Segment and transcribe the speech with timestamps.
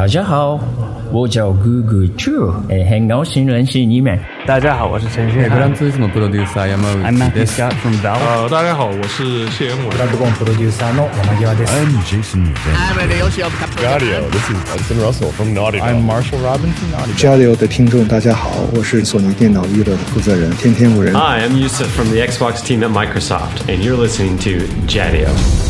[0.00, 0.57] 大家好，
[1.11, 4.17] 我叫 Google Chu，哎，很高兴认识你们。
[4.45, 5.43] 大家好，我是陈迅。
[5.49, 7.61] Gran Turismo producer Yamauchi I'm Matthew です。
[7.61, 8.19] Scott from Valve.
[8.21, 9.89] 呃，大家好，我是谢元伟。
[9.97, 11.73] Dragon producer の山際です。
[11.73, 12.75] I'm Jason Van.
[15.81, 17.15] I'm Marshall Robinson.
[17.17, 21.13] 交流的听众，大家好，我是索尼电脑娱乐的负责人天天五人。
[21.13, 25.69] Hi, I'm Yusuf from the Xbox team at Microsoft, and you're listening to Jadio.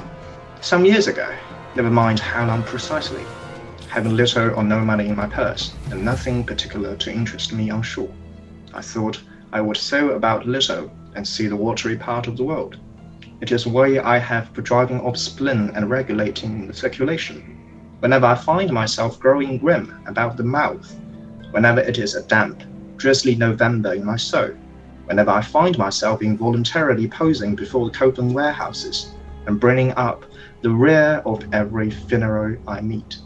[0.71, 1.29] some years ago,
[1.75, 3.25] never mind how long precisely,
[3.89, 7.81] having little or no money in my purse and nothing particular to interest me on
[7.81, 8.09] shore,
[8.73, 12.77] I thought I would sail about little and see the watery part of the world.
[13.41, 17.57] It is a way I have for driving off spleen and regulating the circulation.
[17.99, 20.89] Whenever I find myself growing grim about the mouth,
[21.51, 22.63] whenever it is a damp,
[22.95, 24.51] drizzly November in my soul,
[25.03, 29.11] whenever I find myself involuntarily posing before the Copenhagen warehouses
[29.47, 30.23] and bringing up
[30.61, 33.17] the rear of every funeral I meet.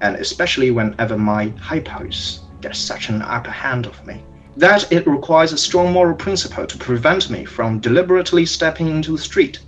[0.00, 4.24] And especially whenever my hypos gets such an upper hand of me,
[4.56, 9.18] that it requires a strong moral principle to prevent me from deliberately stepping into the
[9.18, 9.60] street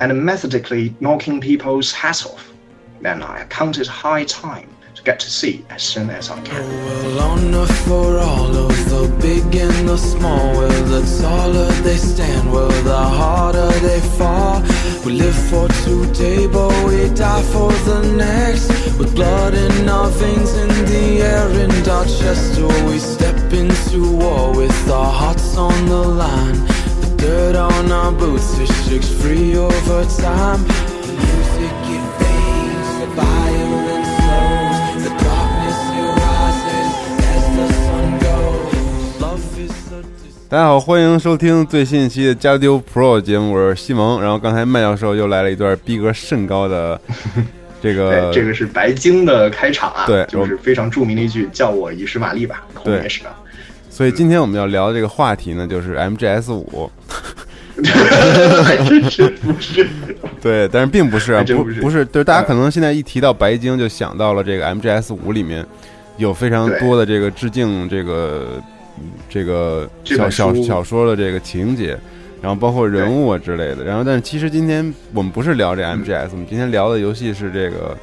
[0.00, 2.52] and methodically knocking people's hats off,
[3.00, 4.68] then I count it high time
[5.04, 6.62] get to see as soon as I can.
[6.62, 10.52] Oh, well, enough for all of the big and the small.
[10.52, 14.62] Well, the taller they stand, well, the harder they fall.
[15.04, 18.68] We live for today, but we die for the next.
[18.98, 24.16] With blood in our veins, in the air, in our chest, oh, we step into
[24.16, 26.58] war with our hearts on the line.
[27.00, 30.62] The dirt on our boots, it shakes free over time.
[31.06, 32.11] The music
[40.52, 44.20] 大家好，欢迎收听最新一期的加丢 Pro 节目，我是西蒙。
[44.20, 47.00] 然后刚才麦教授又来了一段逼格甚高的
[47.80, 53.34] 这个对，这个是白鲸的开场啊，对就是非常著名的一句“叫我以实玛丽吧”，对是的。
[53.88, 56.92] 所以今天我们要聊的这个话题呢，就是 MGS 五。
[58.62, 59.88] 还真是不是？
[60.42, 65.64] 对，但是并不是啊，还真不是不不是，就是大家嗯可能现在一提到白鲸，就想到了这个 MGS 五里面
[66.18, 68.62] 有非常多的这个致敬这个嗯
[69.28, 71.98] 这个小小小说的这个情节，
[72.40, 73.84] 然后包括人物啊之类的。
[73.84, 77.96] 然后，但是其实今天我们不是聊这嗯 MGS，、我们今天聊的游戏是这个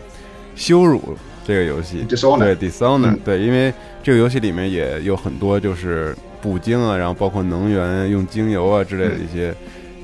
[0.55, 3.73] 羞辱这个游戏对 Dishonor，、嗯对，因为
[4.03, 9.53] 这个游戏里面也有很多就是捕鲸啊，然后包括能源用精油啊之类的一些。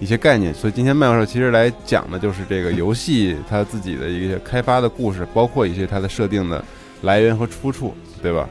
[0.01, 6.61] 一些概念，所以今天麦教授其实来讲的就是这个游戏它自己的一些开发的故事，包括一些它的设定的
[7.01, 8.47] 来源和出处，对吧？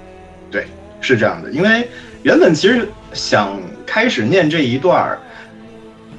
[0.51, 0.65] 对，
[1.03, 1.51] 是这样的。
[1.53, 1.87] 因为
[2.24, 5.18] 原本其实想开始念这一段儿，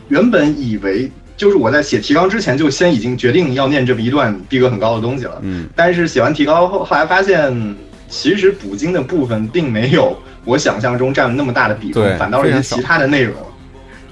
[0.07, 5.39] 原本以为就是我在写提纲之前就先已经决定要念这么一段逼格很高的东西了。
[5.41, 7.75] 嗯，但是写完提纲后，后来发现
[8.07, 13.35] 其实捕鲸的部分并没有我想象中占了那么大的比重，反倒是其他的内容。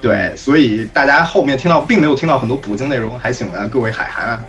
[0.01, 4.43] 对，所以大家后面听到并没有听到很多捕鲸内容，还请了各位海涵啊。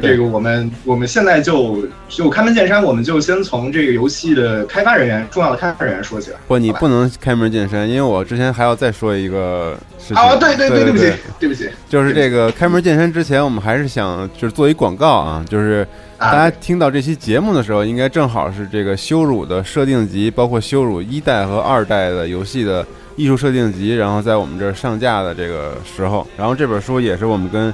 [0.00, 6.36] 对这个我们我们现在就就开门见山，我们就先从这个游戏的开发人员重要的开发人员说起来。
[6.46, 10.16] 不，你不能开门见山，因为我之前还要再说一个事情。
[10.16, 15.86] 啊，对对对对不起对，不起，就是这个开门见山之前，我们还是想就是做一广告啊，就是
[16.18, 22.86] 啊大家听到这期节目的时候，应该正好是这个羞辱的设定集，包括羞辱一代和二代的游戏的
[23.16, 27.72] 艺术设定集，然后在我们这儿上架的这个时候，然后这本书也是我们跟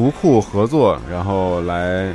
[0.00, 2.10] 读库合作，然后来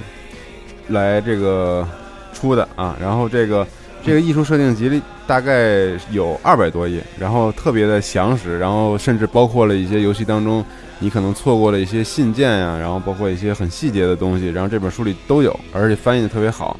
[0.88, 1.88] 来这个
[2.33, 3.68] 出的啊，然后这个
[4.04, 10.65] 这个艺术设定集里大概有二百多页，然后特别的详实，然后甚至包括了一些游戏当中
[10.98, 16.75] 你可能错过了一些信件呀、然后包括一些很细节的东西，然后这本书里都有，而且翻译的特别好，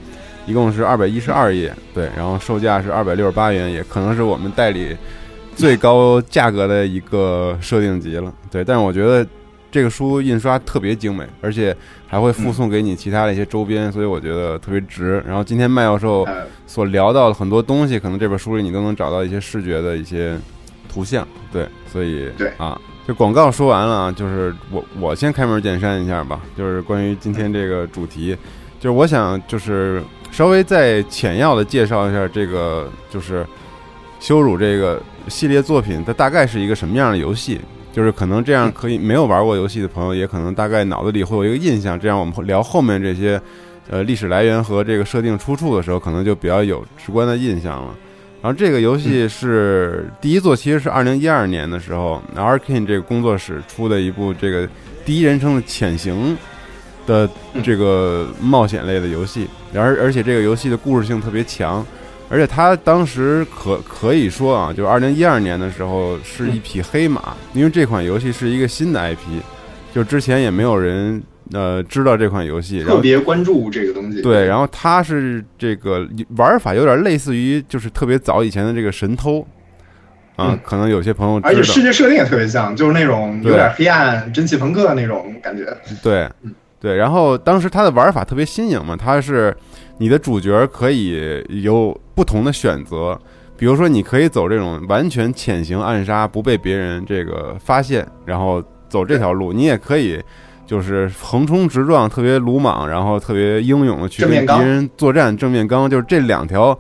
[0.48, 4.98] 一共是二百一十二页，对，然后售价是二百六十八元，也可能是我们代理
[5.56, 9.24] 最高价格的一个设定集了，对，但是我觉得
[9.76, 11.76] 这个书印刷特别精美，而且
[12.08, 15.22] 还会附送给你其他的一些周边，所以我觉得特别值。
[15.28, 20.40] 然后今天麦教授呃，所聊到的很多东西，可能这本书里你都能找到一些视觉的一些
[20.88, 28.34] 图像，对，所以对啊，就广告说完了啊，就是我我先开门见山一下吧，就是关于今天这个主题。
[28.80, 30.00] 就就是我想就是
[30.32, 33.44] 稍微再浅要的介绍一下这个就是
[34.20, 37.60] 羞辱这个系列作品，它大概是一个什么样的游戏。
[37.96, 41.98] 就是可能这样可以没有玩过游戏的朋友，也可能大概脑子里会有一个印象。
[41.98, 43.42] 这样我们聊后面这些，
[43.90, 47.96] 呃，历史来源和这个设定出处的时候，可能就比较有直观的印象了。
[48.42, 54.68] 然后这个游戏是第一座，其实是二零一二年的时候，Arkane 这个工作室出的一部这个
[55.06, 56.38] 第一人称的潜行
[57.08, 57.30] 的
[57.64, 59.48] 这个冒险类的游戏。
[59.74, 61.86] 而而且这个游戏的故事性特别强。
[62.28, 69.40] 而且他当时可可以说啊，就是二零一二年的时候是一匹黑马，因为这款游戏是一个新的 IP，
[69.94, 71.22] 就之前也没有人
[71.54, 74.24] 呃知道这款游戏，特别关注这个东西。
[74.24, 79.46] 对，然后它是这个玩法有点类似于就是特别早以前的这个神偷
[80.36, 85.66] 啊，可能有些朋友而且世界设定也特别像，就是那种有点黑暗蒸汽朋克那种感觉。
[86.02, 86.28] 对，
[86.82, 89.56] 对，然后当时它的玩法特别新颖嘛，它是。
[89.98, 93.20] 你的主角可以有不同的选择，
[93.58, 100.22] 比如说，你可以走这种完全潜行暗杀，不被别人这个发现，然后走这条路；你也可以
[100.66, 105.36] 就是横冲直撞，特别鲁莽，然后特别英勇的去跟敌人作战。
[105.36, 106.78] 正面刚就是这两条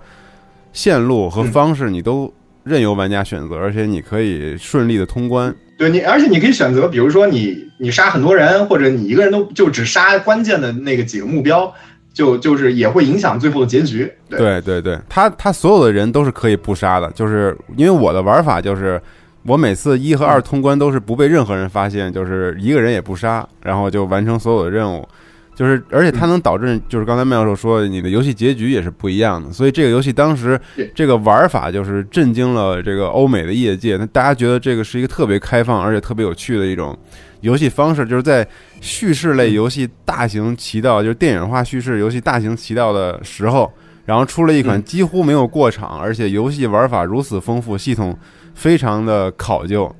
[0.73, 2.33] 线路和方式，你都
[2.63, 5.56] 任由玩家选择，而且你可以顺利的通关。
[5.77, 11.73] 对你，而且你可以选择，比如说你你杀很多人，或者你一个人都就只杀关键的那个几个目标。
[12.15, 14.12] 就就是也会影响最后的结局。
[14.29, 19.00] 对对对，他他所有的人都是可以不杀的，就是因为我的玩法就是，
[19.44, 25.07] 我每次一和二通关都是不被任何人发现，就是一个人也不杀，然后就完成所有的任务。
[25.56, 29.53] 就是而且它能导致，就是刚才麦教授说，你的游戏结局也是不一样的。
[29.53, 30.59] 所以这个游戏当时
[30.94, 36.97] 这个玩法就是震惊了这个欧美的业界，那大家觉得这个是一个特别开放而且特别有趣的一种。
[37.45, 38.45] 游戏方式就是在
[38.81, 43.71] 叙事类游戏大行其道，就是电影化叙事游戏大行其道的时候，
[44.03, 48.18] 然后出了一款几乎没有过场，而且游戏玩法如此丰富，系统
[48.56, 49.95] 非常的考究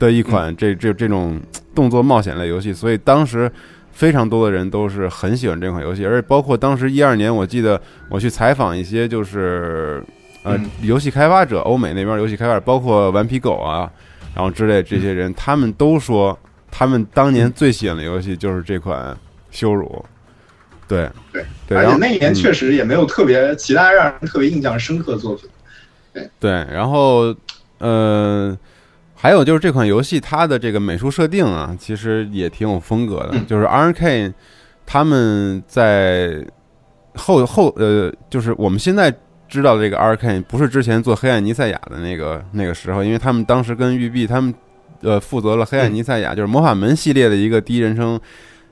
[0.00, 1.40] 的一款这这这种
[1.76, 2.72] 动作冒险类游戏。
[2.72, 3.48] 所以当时
[3.92, 7.80] 非常多的人都是很喜欢这款游戏，而且包括当时一二年，我记得
[8.10, 10.02] 我去采访一些就是
[10.42, 13.88] 呃游戏开发者，欧美那边游戏开发者，包括顽皮狗啊，
[14.34, 16.36] 然后之类这些人，他们都说。
[16.76, 19.14] 他们当年最喜欢的游戏就是这款
[19.52, 19.86] 《羞辱》，
[20.88, 25.48] 对对对，而且那一年确实也没有特别其他让人特别印象深刻的作品。
[26.12, 27.32] 对对，然后
[27.78, 28.58] 呃，
[29.14, 33.38] 还有就是这款游戏它的这个美术设定啊，其实也挺有风格的。
[33.46, 34.34] 就是 R K
[34.84, 36.44] 他们在
[37.14, 39.14] 后后呃，就是我们现在
[39.48, 44.52] 知道的这个 R K 不是之前做《黑暗尼赛亚》的那个那个时候，因为他们当时跟育碧他们。
[45.04, 48.18] 呃，负责了《黑暗尼赛亚》就是魔法门系列的一个第一人称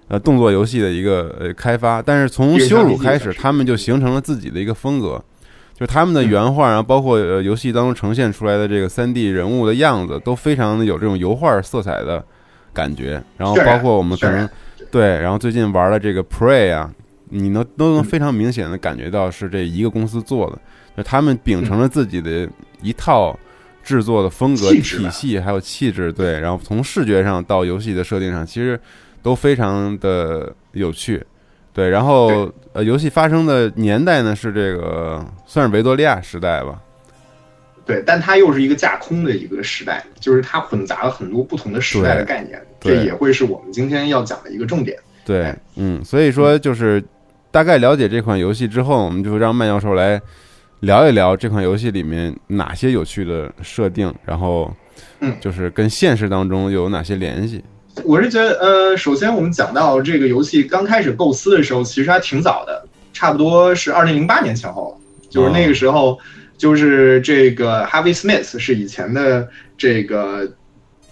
[0.09, 5.23] 呃动作游戏的一个呃开发，但是从羞辱开始，他们就形成了自己的一个风格，
[5.75, 12.25] 就是他们的原画，然后包括呃游戏当中呈现出来的这个三 D 人物的样子，都非常的有这种油画色彩的
[12.73, 13.23] 感觉。
[13.37, 14.49] 然后包括我们可能
[14.91, 16.91] 对，然后最近玩的这个 Prey 啊，
[17.29, 20.59] 你能都能非常明显的感觉到是这一个公司做的，
[20.97, 22.49] 就他们秉承了自己的
[22.81, 23.39] 一套。
[23.83, 28.79] 制作的风格体系还有气质，对，然后从视觉上到游戏的设定上，其实
[29.23, 31.25] 都非常的有趣，
[31.73, 31.89] 对。
[31.91, 36.81] 然后呃，游戏发生的年代呢是这个算是维多利亚时代吧，
[37.85, 44.97] 对，但它又是一个架空的一个时代，就是它混杂了很多不同的时代的概念，这也会是我们今天要讲的一个重点。
[45.25, 47.03] 对，嗯，所以说就是
[47.51, 50.21] 大概了解这款游戏之后，我们就让麦教授来。
[50.83, 54.69] 聊一聊这款游戏里面哪些有趣的设定，然后，
[55.21, 57.63] 嗯，就是跟现实当中有哪些联系？
[58.05, 66.19] 我是觉得，呃，首先我们讲到这个游戏刚开始构思的时候，其实还挺早的，差不多是二零零八年前后，就是那个时候，
[66.59, 69.49] 就是这个 Harvey Smith 是以前的
[69.79, 70.51] 这个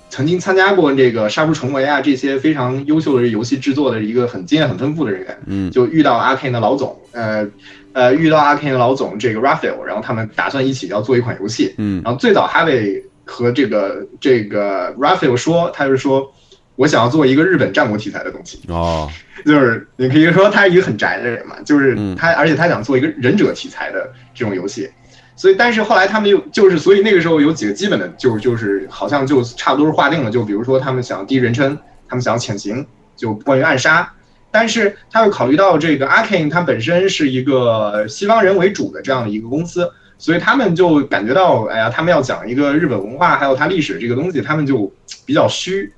[0.08, 7.48] 曾经参加过这个杀出重围啊这些非常优秀的游戏制作的一个很经验很丰富的人员，嗯，就遇到 Arkane 的老总，呃。
[7.92, 11.74] 呃，遇到阿的老总这个 Raphael，然后他们打算一起要做一款游戏。
[11.78, 16.32] 嗯，然后最早 Harvey 和这个这个 Raphael 说，他是说
[16.76, 18.60] 我想要做一个日本战国题材的东西。
[18.68, 19.10] 哦，
[19.44, 24.88] 就是你可以说他是一个很宅的人嘛，就是他，而且他想做一个忍者题材的这种游戏。
[25.34, 30.30] 所以，但是后来他们又就是，所以那个时候有几个基本的，就就是好像就差不多是划定了。
[30.30, 34.12] 就比如说他们想第一人称，他们想要潜行，就关于暗杀。
[34.50, 44.92] 但是他又考虑到这个 Arkane，它本身是一个西方人为主的这样的一个公司，所以他们就感觉到，哎呀，他们要讲一个日本文化还有它历史这个东西，他们就
[45.24, 45.92] 比较虚，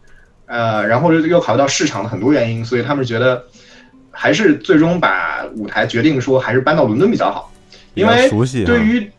[0.47, 3.43] 呃，然后又考虑到市场的很多原因，所以他们觉得，
[4.11, 7.51] 还是最终把舞台决定说还是搬到伦敦比较好，
[7.95, 9.11] 因为熟悉对于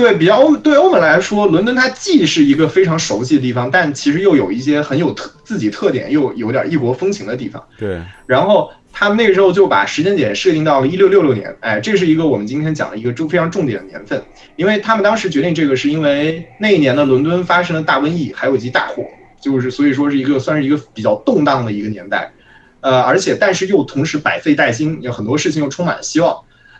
[0.00, 7.62] 对比较欧对欧美来说，伦敦它既是一个非常熟悉的地方，但其实又有一些很有特自己特点又有点异国风情的地方。
[7.76, 14.22] 对，然后他们那个时候就把时间点设定到了一六六六年，哎，这是一个我们今天讲的一个重非常重点的年份，
[14.56, 19.04] 因为他们当时决定这个是因为那一年的伦敦发生了大瘟疫，还有一级大火，
[19.38, 22.32] 就是所以说是一个算是一个比较动荡的一个年代，
[22.80, 26.34] 呃，而且但是又同时百废待兴，有很多事情又充满了希望，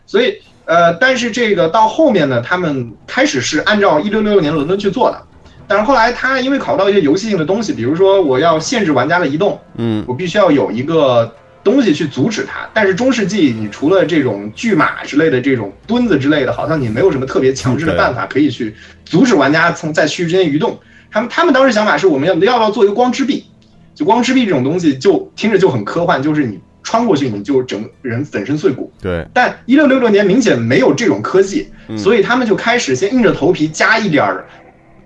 [0.06, 0.38] 所以
[0.70, 5.20] 呃，但是这个到后面呢，他们开始是按照一六六六年伦敦去做的。
[5.66, 11.28] 但是后来他因为考虑到一些游戏性的东西，比如说我要限制玩家的移动，嗯，我必须要有一个
[11.64, 12.68] 东西去阻止它。
[12.72, 18.72] 但是中世纪你除了这种巨马之类的这种墩子之类的，好像你没有什么特别强制的办法可以去
[19.04, 20.78] 阻止玩家从在区域之间移动。
[21.10, 23.44] 他们他们当时想法是我们要要不要做一个光之壁？
[23.92, 28.92] 就光之壁这种东西就听着就很科幻，就是你穿过去你就整人粉身碎骨。
[29.00, 34.44] 对，但一六六六年明显没有这种科技，嗯所以他们就开始先硬着头皮加一点儿，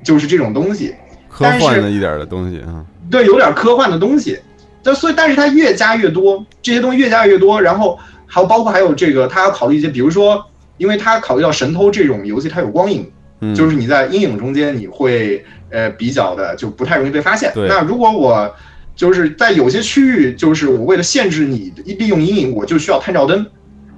[0.02, 0.94] 就是这种东西。
[1.28, 4.38] 科幻的一点的东西啊，对，有点科幻的东西。
[4.84, 10.44] 但所以，但是它越加越多，这些东西越加越多，然后还有包括还有这个，他要考虑一些，比如说，
[10.76, 17.50] 因为他考虑到神偷这种游戏，它有光影，嗯就是你在阴影中间，你会呃比较的就不太容易被发现。
[17.54, 18.54] 对那如果我
[18.94, 23.46] 就是在有些区域，就是我为了限制你利用阴影，我就需要探照灯。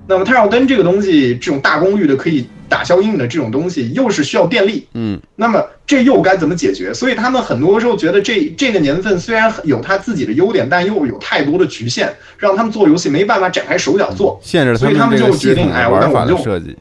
[0.08, 4.86] 那么探照灯这个东西，这种大功率的可以打消阴影的这种东西，又是需要电力。
[4.94, 6.94] 嗯，那么这又该怎么解决？
[6.94, 16.76] 所以他们很多时候觉得这这个年份虽然有它自己的优点，但又有太多的局限，让他们做游戏没办法展开手脚做，限制所以他们就决定，哎，玩法那我们就的设计。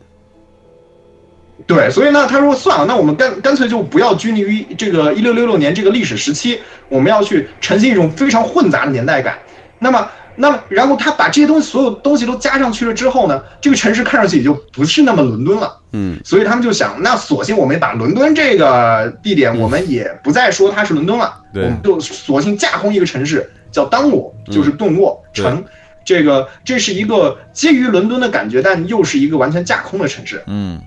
[1.68, 9.38] 对，所以呢，他说算了，那我们干干脆就不要拘泥于这个一六六六年这个历史时期，我们要去呈现一种非常混杂的年代感。
[9.80, 15.76] 那么，那么，然后他把这些东西所有东西都加上去了之后呢，这个城市看上去也就不是那么伦敦了。
[15.94, 25.64] 嗯，所以他们就想，那索性我们把伦敦这个地点，我们也不再说它是伦敦了，对我们就索性架空一个城市叫当沃，就是顿沃对城。
[26.06, 30.44] 这个这是一个基于伦敦的感觉，但又是一个完全架空的城市。
[30.46, 30.80] 嗯，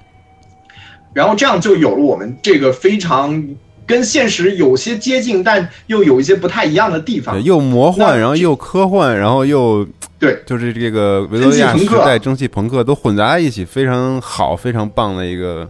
[1.13, 3.45] 然后这样就有了我们这个非常
[3.87, 7.43] 跟现实有些接近，但又有一些不太一样的地方对，。
[7.43, 9.87] 又魔幻，然后又科幻，然后又
[10.19, 15.69] 对，就是这个维多利亚时代蒸汽朋克都混杂在一起，非常好，非常棒的一个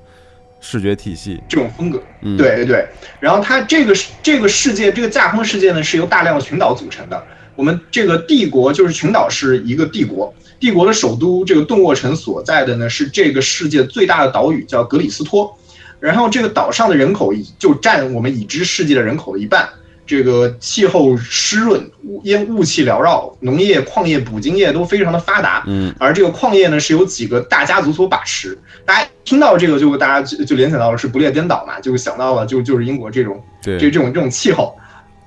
[0.61, 1.41] 视觉体系。
[1.49, 2.89] 这种风格，嗯，对对对。
[3.21, 7.23] 然后它这个这个世界，这个架空世界呢，是由大量的群岛组成的。
[7.55, 15.57] 我们这个帝国就是群岛是一个帝国，帝国的首都这个顿沃城所在的呢是这个世界最大的岛屿，叫格里斯托。
[16.01, 19.69] 然后这个岛上的人口已就占我们已知世界的人口的一半。
[20.07, 25.63] 这个气候湿润，雾烟雾气缭绕，农业、矿业、捕鲸业都非常的发达。
[25.67, 28.59] 嗯，而这个矿业呢，是由几个大家族所把持。
[28.87, 34.75] 大家听到这个就大家就就联想到了是不列颠岛嘛，就想到了就就是英国这种对，这这种这种气候。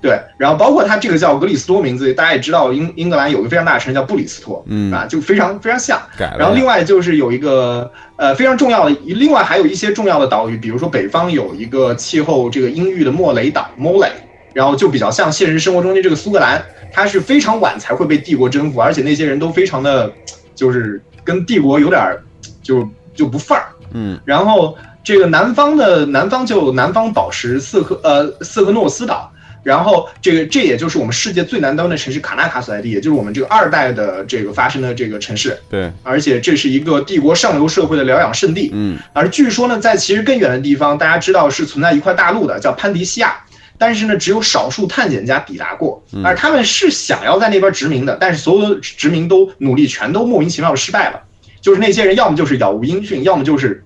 [0.02, 6.02] 对，然后包括它这个叫格里斯托名字，大家也知道英英格兰有个非常大的城市叫布里斯托，嗯啊，就非常非常像。
[6.36, 14.10] 然后另外就是有一个呃非常重要的，另外还有一些重要的岛屿，比如说北方有一个气候这个阴郁的莫雷岛 （Mole），
[14.52, 16.60] 然后就比较像现实生活中的这个苏格兰，
[16.92, 20.12] 它是非常晚才会被帝国征服，而且那些人都非常的，
[20.54, 22.20] 就是跟帝国有点儿
[22.60, 23.66] 就就不范儿。
[23.92, 29.31] 嗯然后这个南方的南方就南方宝石瑟克呃瑟克诺斯岛，
[29.62, 38.70] 然后这个这也就是我们世界最南端的城市卡纳卡所在地，也就是我们这个二代的这个发生的这个城市，对，而且这是一个帝国上流社会的疗养圣地。
[38.72, 43.36] 嗯而据说呢，在其实更远的地方，大家知道是存在一块大陆的，叫潘迪西亚。
[43.78, 51.20] 但是呢，只有少数探险家抵达过，而他们是想要在那边殖民的，但是所有的殖民都努力全都莫名其妙的失败了。
[51.60, 53.84] 就是那些人要么就是杳无音讯，要么就是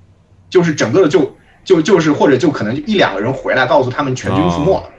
[0.50, 4.90] 就是整个的就就就是或者就可能一两个人回来告诉他们全军覆没了。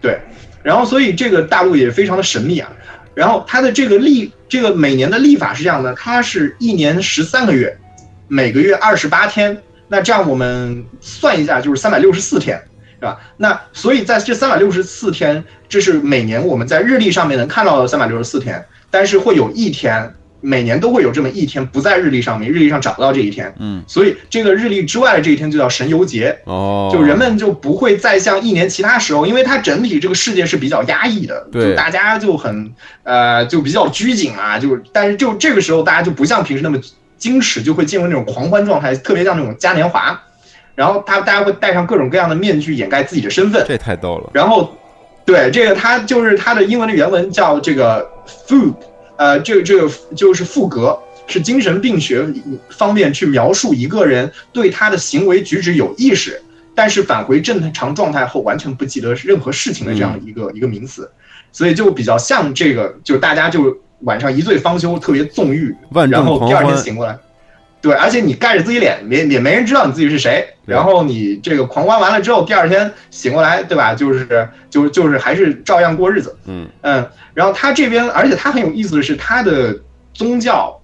[0.00, 0.18] 对，
[0.62, 2.70] 然后所以这个大陆也非常的神秘啊。
[3.14, 7.76] 然后它的这个历这个每年的历法是这样的，它是一年十三个月，
[8.28, 9.60] 每个月二十八天。
[9.88, 12.62] 那这样我们算一下，就是三百六十四天，
[13.00, 13.18] 是吧？
[13.38, 23.52] 那所以在这三百六十四天，这是每年我们在日历上面能看到的三百六十四天，但是会有一天，每年都会有这么一天不在日历上面，日历上找不到这一天。
[23.58, 26.38] 嗯，所以这个日历之外的这一天就叫神游节。
[26.44, 36.78] 哦，就人们就不会再像一年其他时候，因为它整体这个世界是比较压抑的，对就大家就很呃就比较拘谨啊，就但是就这个时候大家就不像平时那么
[37.18, 40.20] 矜持，就会进入那种狂欢状态，特别像那种嘉年华，
[40.76, 44.30] 然后他大家会戴上各种各样的面具掩盖自己的身份，这太逗了。
[44.32, 44.72] 然后
[45.24, 48.08] 对这个它就是它的英文的原文叫这个
[48.46, 48.72] food
[49.18, 50.96] 呃，这个这个就是赋格，
[51.26, 52.26] 是精神病学
[52.70, 56.40] 方面去描述一个人对他的行为举止有意识，
[56.72, 61.10] 但是返回正常状态后完全不记得任何事情的这样一个、一个名词，
[61.50, 67.18] 所以就比较像这个，就大家就晚上一醉方休，特别纵欲，万然后第二天醒过来。
[67.80, 70.46] 对，而且你盖着自己脸，也也没人知道你自己是谁。
[70.66, 73.94] 然后你这个狂欢完了之后，第二天醒过来，对吧？
[73.94, 76.36] 就是就就是还是照样过日子。
[76.46, 79.74] 嗯嗯，然后他这边，而且他很有意思的是，他的
[80.12, 80.78] 宗教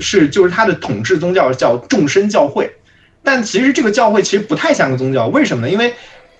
[0.00, 2.70] 是就是他的统治宗教叫众生教会，
[3.22, 5.72] 但其实这个教会其实不太像个宗教，为什么呢？
[5.72, 5.94] 因为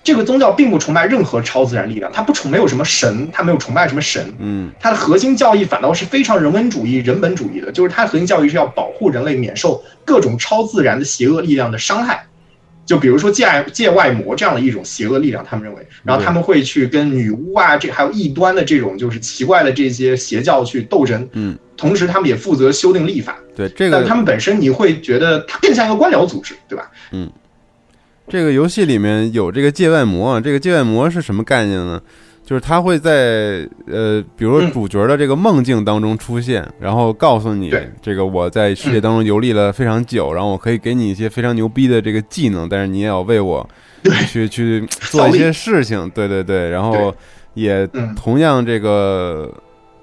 [0.05, 12.23] 这个宗教并不崇拜任何超自然力量，它不崇没有什么神，它没有崇拜什么神，嗯它的核心教义反倒是非常人文主义、人本主义的，就是它的核心教义是要保护人类免受各种超自然的邪恶力量的伤害。
[12.85, 26.91] 就比如说界外界外魔这样的一种邪恶力量，他们认为，然后他们会去跟女巫啊，这还有异端的这种就是奇怪的这些邪教去斗争，嗯，同时他们也负责修订立法，对这个但他们本身你会觉得它更像一个官僚组织，对吧？
[28.27, 32.01] 这个游戏里面有这个界外魔啊，这个界外魔是什么概念呢？
[32.43, 43.67] 就是它会在呃，比如说嗯主角的这个梦境当中出现，然后告诉你这个我在世界当中游历了非常久，然后我可以给你一些非常牛逼的这个技能，但是你也要为我
[44.27, 47.13] 去去 做一些事情，对对对，然后
[47.55, 49.51] 也嗯同样这个。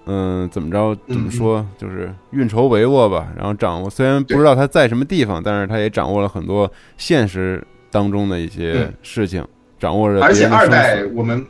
[0.05, 0.97] 嗯，怎么着？
[1.07, 1.65] 怎么说？
[1.79, 3.29] 就是运筹帷幄吧。
[3.37, 9.47] 然后掌握，虽然不知道他在什么地方，但是他也掌握了很多现实当中的一些嗯事情，
[9.79, 10.67] 掌握着而且二。
[10.67, 11.47] 代我们，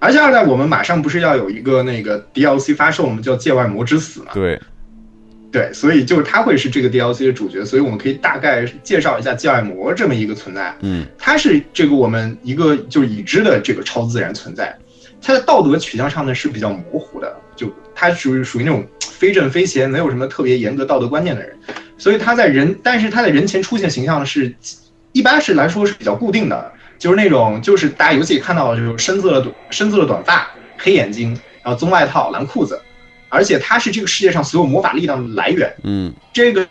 [0.00, 4.32] 而且二代我们马上不是要有一个那个 DLC 发售，我们叫《界外魔之死》嘛？
[4.34, 4.60] 对，
[5.52, 10.74] 对，所以就是他会是这个 DLC 的主角，所以我们可以大概介绍一下界外魔这么一个存在。
[10.80, 14.76] 嗯它是这个我们一个就是已知的这个超自然存在，
[15.22, 21.56] 它的道德取向上呢是比较模糊的，就它属于属于那种非正非邪，没有什么特别严格道德观念的人，
[21.96, 24.52] 所以他在人，但是他在人前出现形象是
[25.16, 31.30] 一般是来说是比较固定的，就是那种就是大家游戏里看到的就是深色的短深色的短发、黑眼睛，
[31.62, 32.78] 然后棕外套、蓝裤子，
[33.30, 35.74] 而且他是这个世界上所有魔法力量的来源。
[35.84, 36.12] 嗯。
[36.34, 36.68] 这个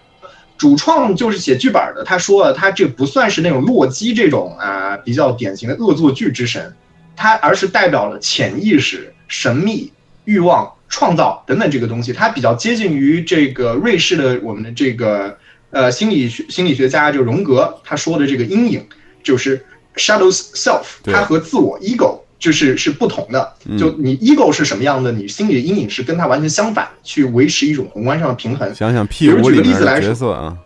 [0.60, 6.72] 主创就是写剧本的，他说了，他这不算是那种洛基这种啊比较典型的恶作剧之神，
[7.16, 9.92] 他而是代表了潜意识、神秘、
[10.26, 15.36] 欲望、创造等等这个东西，它比较接近于这个瑞士的我们的这个
[15.76, 18.82] 呃心理学心理学家就荣格他说的这个阴影，
[19.22, 19.62] 就是
[19.98, 23.54] shadow self，对它和自我 ego 就是是不同的。
[23.66, 28.74] 嗯就你 ego 是什么样的，你心里的阴影是跟它完全相反，去维持一种宏观上的平衡。
[28.74, 30.58] 想想 P 五里比如举个例面的子来说角色啊，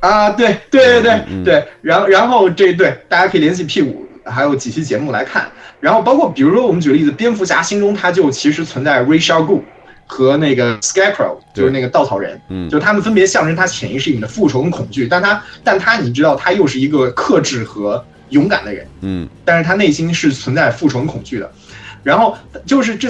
[0.00, 5.50] 啊，对对对对对，然后然后这对大家可以联系 P 五，还有几期节目来看。
[5.80, 9.62] 然后包括比如说我们举个例子，蝙蝠侠心中他就其实存在 Rachel Ghul
[10.06, 21.50] 和那个 Scarecrow，就是那个稻草人，嗯就他们分别象征他潜意识里面的复仇跟恐惧，但他但他你知道他又是一个克制和勇敢的人，嗯但是他内心是存在复仇跟恐惧的。
[22.02, 23.08] 然后就是这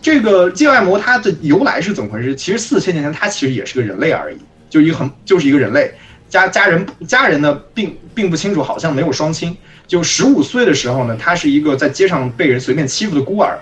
[0.00, 2.34] 这个界外魔它的由来是怎么回事？
[2.34, 4.38] 其实四千年前他其实也是个人类而已，
[4.70, 5.92] 就一个很就是一个人类。
[6.28, 9.56] 家家人家人呢并并不清楚，好像没有双亲。
[9.86, 13.56] 就十五岁的时候呢，他是一个在街上被人随便欺负的孤儿，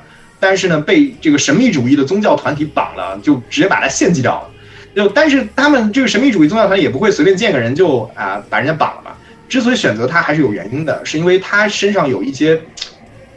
[0.44, 4.50] 但是呢被这个神秘主义的宗教团体绑了，就直接把他献祭掉了。
[4.94, 9.12] 就但是他们这个神秘主义宗教团体也不会随便见个人就啊把人家绑了嘛。
[9.48, 12.60] 之所以选择他还是有原因的，是因为他身上有一些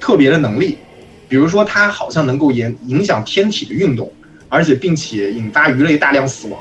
[0.02, 0.78] 特别的能力，
[1.30, 4.12] 比如说他好像能够影影响天体的运动，
[4.50, 6.60] 而且并且引发鱼类大量死亡。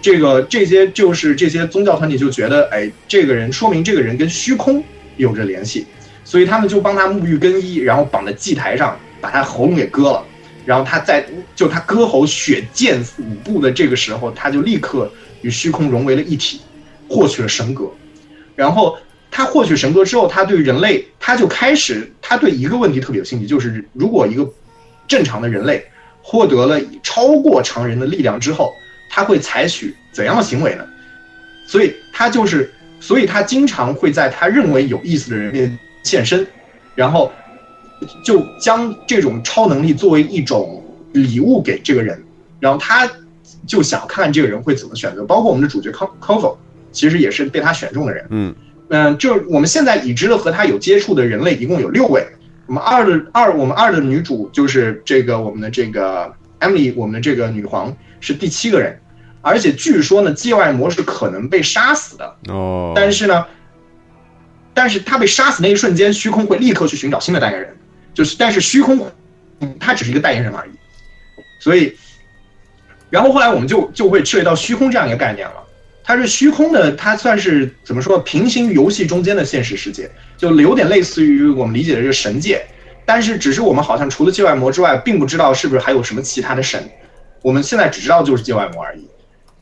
[0.00, 4.82] 这个这些就是这些宗教团体就觉得，哎，这个人说明这个人跟虚空
[5.18, 5.86] 有着联系，
[6.24, 10.26] 所以他们就帮他沐浴更衣，然后绑在祭台上，把他喉咙给割了，
[10.66, 16.60] 然后他在就他割喉血溅五步的这个时候，他就立刻与虚空融为了一体，
[17.08, 17.84] 获取了神格。
[18.56, 18.98] 然后
[19.30, 24.46] 他获取神格之后，他对人类，他就开始，他对一个问题特别有兴趣，就是如果一个
[25.06, 25.82] 正常的人类
[26.20, 28.74] 获得了超过常人的力量之后，
[29.08, 30.84] 他会采取怎样的行为呢？
[31.66, 36.46] 所以他就是，所以他经常会在他认为有意思的人面前现身，
[36.94, 37.32] 然后
[38.24, 42.22] 就将这种超能力作为一种礼物给这个人，
[42.60, 43.10] 然后他
[43.66, 45.24] 就想看看这个人会怎么选择。
[45.24, 46.58] 包括我们的主角 c o v o
[46.90, 48.26] 其实也是被他选中的人。
[48.30, 48.54] 嗯
[48.88, 52.26] 嗯，就是我们现在已知的和他有接触的人类一共有六位。
[52.66, 58.98] 我们二的二，我们二的女主就是这个我们的这个 Emily，我们的这个女皇是第七个人，
[59.40, 63.44] 而且据说呢，界外魔是可能被杀死的，哦，但是呢，
[64.72, 67.76] 但是他被杀死那一瞬间，虚空会立刻去寻找新的代言人，
[68.14, 69.06] 就是但是虚空，
[69.60, 70.70] 嗯他只是一个代言人而已，
[71.60, 71.96] 所以
[73.10, 75.54] 然后后来我们就就会涉及到虚空这样一个概念了。
[76.04, 78.18] 它是虚空的，它算是怎么说？
[78.18, 82.60] 平行于游戏中间的现实世界，就有点类似于我们理解的这个神界。
[83.04, 86.82] 但是只是我们好像除了界外魔之外，并不知道是不是还有什么其他的神。
[87.40, 89.06] 我们现在只知道就是界外魔而已。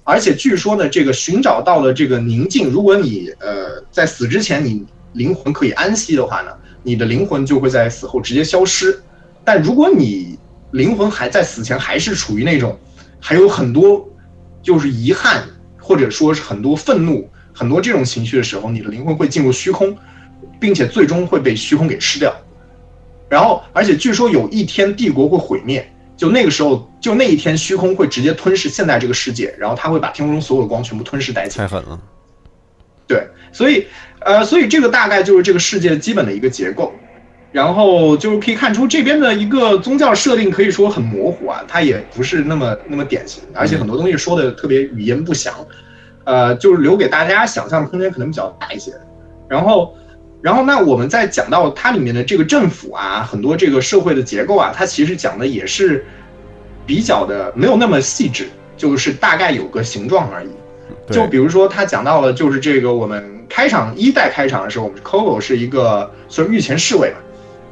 [0.02, 6.50] 而且据说呢，这个寻找到了这个宁静，如果你呃在死之前你灵魂可以安息的话呢，
[6.82, 9.02] 你的灵魂就会在死后直接消失。
[9.44, 10.38] 但如果你
[10.70, 12.78] 灵魂还在死前还是处于那种
[13.20, 14.08] 还有很多
[14.62, 15.42] 就是遗憾。
[15.82, 19.96] 或者说是很多愤怒、很多这种情绪的时候，你的灵魂会进入虚空，
[20.60, 22.32] 并且最终会被虚空给吃掉。
[23.28, 31.58] 然后，而且据说有一天帝国会毁灭，就那个时候，就那一天，虚空会直接吞噬现在这个世界，然后它会把天空中所有的光全部吞噬殆尽。
[31.58, 32.00] 太狠了。
[33.08, 33.84] 对，所以，
[34.20, 36.92] 呃，所以这个大概就是这个世界基本的一个结构。
[37.52, 45.52] 然后就是可以看出这边的一个宗教设定可以说很模糊啊，它也不是那么那么典型，而且很多东西说的特别语言不详，
[46.22, 48.92] 呃，就是留给大家想象的空间可能比较大一些。
[49.48, 49.96] 然后，
[50.40, 56.06] 然后那我们在讲到它里面的这个政府啊，很多这个社会的结构啊，它其实讲的也是
[56.86, 60.50] 比较的没有那么细致，就是大概有个形状而已。
[61.10, 67.18] 就比如说他讲到了，就是这个我们开场一代开场的时候，我们 Coco 是一个算御前侍卫吧。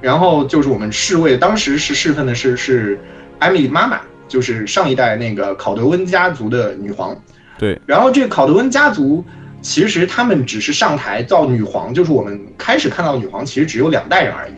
[0.00, 3.00] 然后就是我们侍卫，当时是侍奉的是是
[3.38, 7.16] 艾米丽妈妈，就是上一代那个考德温家族的女皇。
[7.58, 7.80] 对。
[7.86, 9.24] 然后这个考德温家族，
[9.62, 14.52] 其实他们只是上台造女皇，就是我们开始看到女皇，其实只有两代人而已。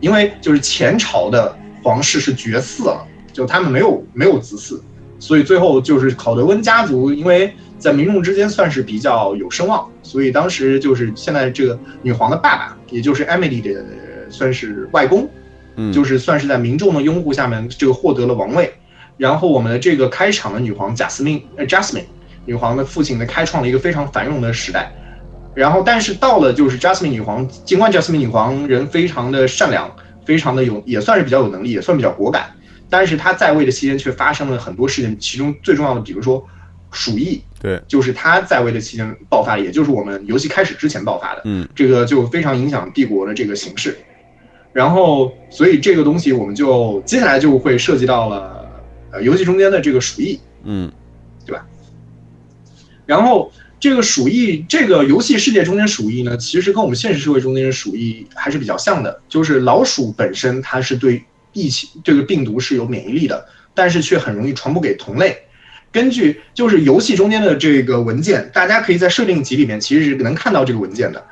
[0.00, 4.80] 因为就是前朝的皇室是绝嗣了，就他们没有没有子嗣，
[5.18, 13.84] 所以最后就是考德温家族，因为在民众之间算是比较有声望，所以当时就是现在这个女皇的爸爸，也就是艾米丽的。
[14.32, 15.28] 算是外公，
[15.76, 18.72] 嗯，就是算是在民众的拥护下面，这个获得了王位。
[19.18, 22.04] 然后我们的这个开场的女皇贾斯敏，呃，Jasmine
[22.46, 24.90] 女皇的父亲呢，开创了一个非常繁荣的时代。
[25.54, 32.50] 然后，但是到了就是 Jasmine 女皇，尽管 Jasmine 女皇人非常的善良，非常的有，也算是比较有能力，也算比较果敢。
[32.88, 36.42] 但是她在位的期间却发生了很多事情，其中最重要的，比如说
[36.92, 43.96] 鼠疫，对，就是他在位的期间爆发，也就是我们游戏开始之前爆发的，嗯，这个就非常影响帝国的这个形势。
[44.72, 48.70] 然后，所以这个东西我们就接下来就会涉及到了，
[49.10, 50.90] 呃，游戏中间的这个鼠疫，嗯，
[51.44, 51.66] 对吧？
[53.04, 65.36] 然后这个鼠疫，这个游戏世界中间鼠疫呢，其实跟我们现实社会中间的鼠疫还是比较像的，就是老鼠本身它是对疫情这个病毒是有免疫力的，但是却很容易传播给同类。
[65.92, 71.22] 根据就是游戏中间的这个文件，大家可以在设定集里面其实是能看到这个文件的，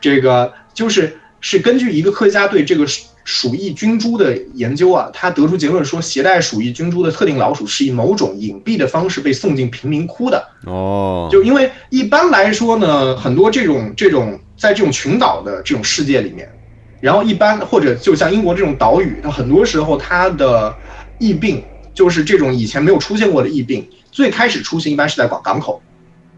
[0.00, 1.16] 这个就是。
[1.42, 2.86] 是根据一个科学家对这个
[3.24, 10.46] 鼠疫菌株的研究啊，他得出结论说，携带鼠疫菌株的特定老鼠是以某种隐蔽的方式被送进贫民窟的。
[10.66, 16.46] 哦，就因为一般来说呢，很多这种这种在这种群岛的这种世界里面，
[17.00, 20.76] 然后一般或者就像英国这种岛屿，它很多时候它的
[21.18, 25.82] 疫病就是这种以前没有出现过的疫病，最开始出现一般是在港港口。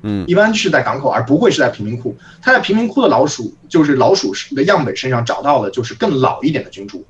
[0.05, 2.17] 嗯，一般是在港口，而不会是在贫民窟。
[2.41, 7.05] 他在贫民窟的老鼠，就是老鼠的样本身上找到了，就是更老一点的菌株，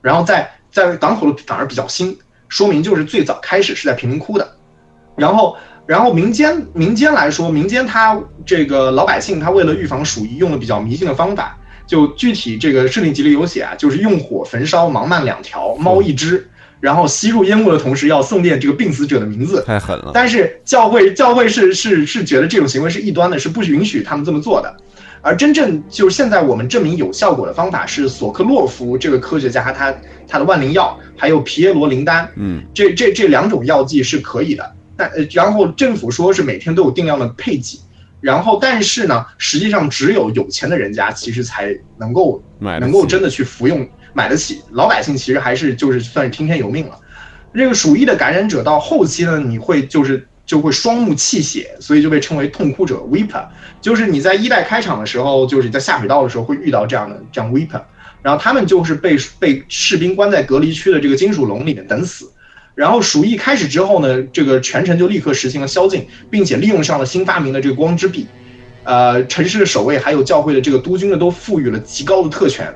[0.00, 2.16] 然后在在港口的反而比较新，
[2.48, 4.56] 说明就是最早开始是在贫民窟的。
[5.16, 16.48] 然后，然后民间民间来说，民间他这个老百姓他为了预防鼠疫，用了比较迷信的方法，就具体这个设定集里有写啊，就是用火焚烧盲鳗两条，猫一只。
[16.80, 20.10] 然后吸入烟雾的同时，要诵念这个病死者的名字，太狠了。
[20.14, 24.74] 但是教会教会是是是觉得这种行为是异端的，是不允许他们这么做的。
[25.22, 29.94] 而真正就是现在我们证明有效果的方法是索克洛夫这个科学家他
[30.26, 34.72] 他的万灵药，还有皮耶罗灵丹，嗯，这这这两种药剂是可以的。
[34.96, 37.78] 但然后政府说是每天都有定量的配给，
[38.22, 43.86] 然后但是呢，实际上只有有钱的人家其实才能够能够真的去服用。
[44.12, 46.98] 买得起，老百姓其实还是就是算是听天由命了。
[47.52, 53.44] 这个鼠疫的感染者到后期呢，你会就是就会双目泣血，所以就被称为痛哭者 （weeper）。
[53.80, 57.82] 就是你在一代开场的时候，就是在下水道的时候会遇到这样的这样 weeper，
[58.22, 62.30] 然后他们就是被被士兵关在隔离区的这个金属笼里面等死。
[62.76, 68.26] 然后鼠疫开始之后呢，这个全城就立刻实行了宵禁，并且利用上了新发明的这个光之臂。
[68.84, 72.72] 呃，城市的守卫还有教会的这个督军呢，都赋予了极高的特权。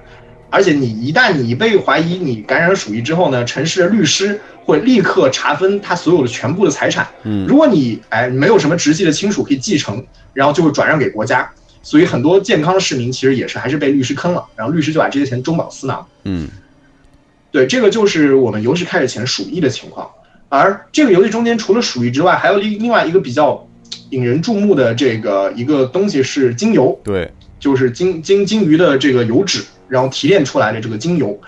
[0.55, 7.09] 而且你一旦你被怀疑你感染了鼠疫之后呢，城市的律师会立刻查分他所有的全部的财产。
[7.25, 11.51] 嗯，如果你哎没有什么直系的亲属可以继承，然后就会转让给国家。
[11.83, 16.07] 所以很多健康的市民其实也是还是被律师坑了，然后律师就把这些钱中饱私囊。
[16.23, 16.49] 嗯，
[17.51, 20.09] 对，这个就是我们游戏开始前鼠疫的情况。
[20.49, 23.67] 而这个游戏中间除了鼠疫之外，还有另另外一个比较
[24.11, 31.39] 引人注目的这个一个东西是精油，对，就是金金金鱼的这个油脂，然后提炼出来的这个精油。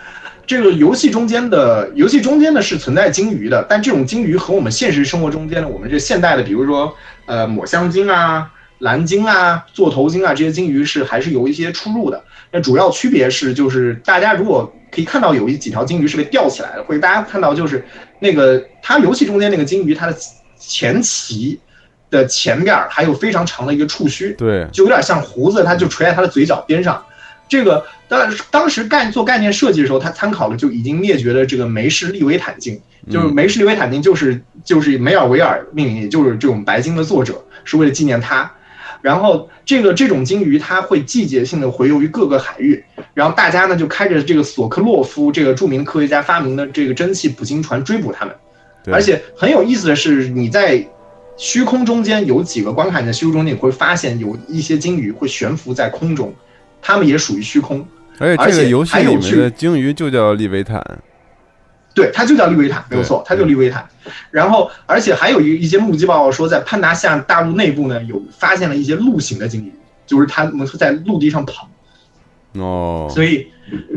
[0.46, 6.94] 这个游戏中间的游戏中间呢是存在鲸鱼的，但这种鲸鱼和我们现实生活中间的我们这现代的，比如说
[7.27, 12.22] 呃抹香鲸啊、蓝鲸啊、座头鲸啊这些鲸鱼是还是有一些出入的。
[12.53, 17.85] 那主要区别是，就是大家如果可以看到有一几条鲸鱼是被吊起来的，或者大家看到就是
[18.20, 20.16] 那个它游戏中间那个鲸鱼它的
[20.57, 21.59] 前鳍
[22.09, 27.05] 的前面还有非常长的一个触须，对，就有点像胡子，它就垂在它的嘴角边上。
[27.48, 32.80] 这个当当时概做概念设计的时候，他参考了就已经灭绝的这个梅氏利维坦鲸，
[33.11, 38.50] 就是梅氏利维坦鲸就是就是梅尔维尔命名，也就是这种白鲸的作者，是为了纪念他。
[39.02, 42.82] 然后这个这种鲸鱼它会季节性的回游于各个海域，
[43.14, 48.35] 然后大家呢就开着这个索克洛夫这个著名科学家发明的这个蒸汽捕鲸船追捕它们。
[48.92, 50.85] 而且很有意思的是，你在
[51.37, 56.35] 虚空中间有几个关卡，在虚空中间你会发现有一些鲸鱼会悬浮在空中。
[56.87, 57.85] 它们也属于虚空，
[58.20, 60.81] 而且这个游戏里面的鲸鱼就叫利维坦，
[61.92, 63.85] 对，它就叫利维坦，没有错，它就利维坦。
[64.31, 69.72] 然后，而且还有一一些目击报告说，在潘达西亚大陆内部呢，有发现了一些陆行的鲸鱼，
[70.07, 71.68] 就是它们在陆地上跑。
[72.53, 73.49] 哦，所以，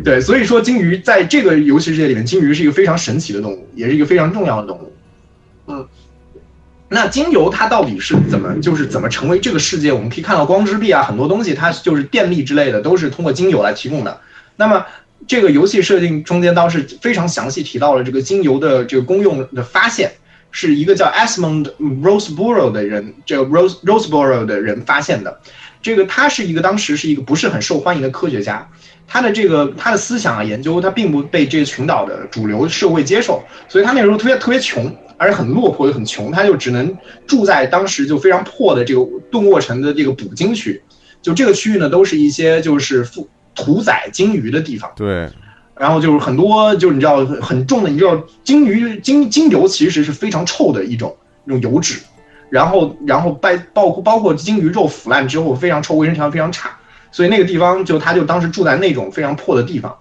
[0.04, 4.92] 对，所以说鲸鱼在这个游戏世界里面，鲸鱼是一个非常神奇的动物，也是一个非常重要的动物。
[5.68, 5.88] 嗯。
[6.92, 9.94] 那精油它到底是怎么，就是怎么成为这个世界？
[9.94, 14.20] 我们可以看到光之壁啊，很多东西它就是电力之类的，都是通过精油来提供的。
[14.56, 14.84] 那么
[15.28, 20.12] 这个游戏设定中间倒是非常详细提到了这个精油的这个功用的发现，
[20.50, 21.72] 是一个叫 Esmond
[22.02, 25.40] Roseboro 的人，这个 Rose Roseboro 的人发现的。
[25.82, 28.68] 这个他是一个当时是一个不是很受欢迎的科学家，
[29.08, 34.92] 他的这个他的思想啊研究，他并不被这个群岛的主流社会接受，所以他那时候特别特别穷。
[35.20, 40.82] 而且很落魄又很穷，他就只能住在当时就非常破的这个顿沃城的这个捕鲸区，
[41.22, 44.90] 就这个区域呢，都是一些就是屠屠宰鲸鱼的地方。
[44.96, 45.30] 对，
[45.76, 52.00] 然后就是很多就是你知道很重的，你知道鲸鱼鲸鲸油其实是非常臭的一种那种油脂，
[52.50, 56.72] 然后然后包包括包括鲸鱼肉腐烂之后非常臭，卫生条件非常差，
[57.12, 59.94] 所以那个地方就他就当时住在那种非常破的地方，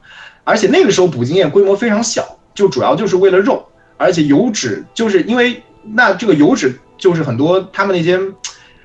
[0.45, 3.65] 而且那个时候捕鲸业规模非常小，就主要就是为了肉。
[3.99, 8.19] 而且油脂就是因为那这个油脂就是很多他们那些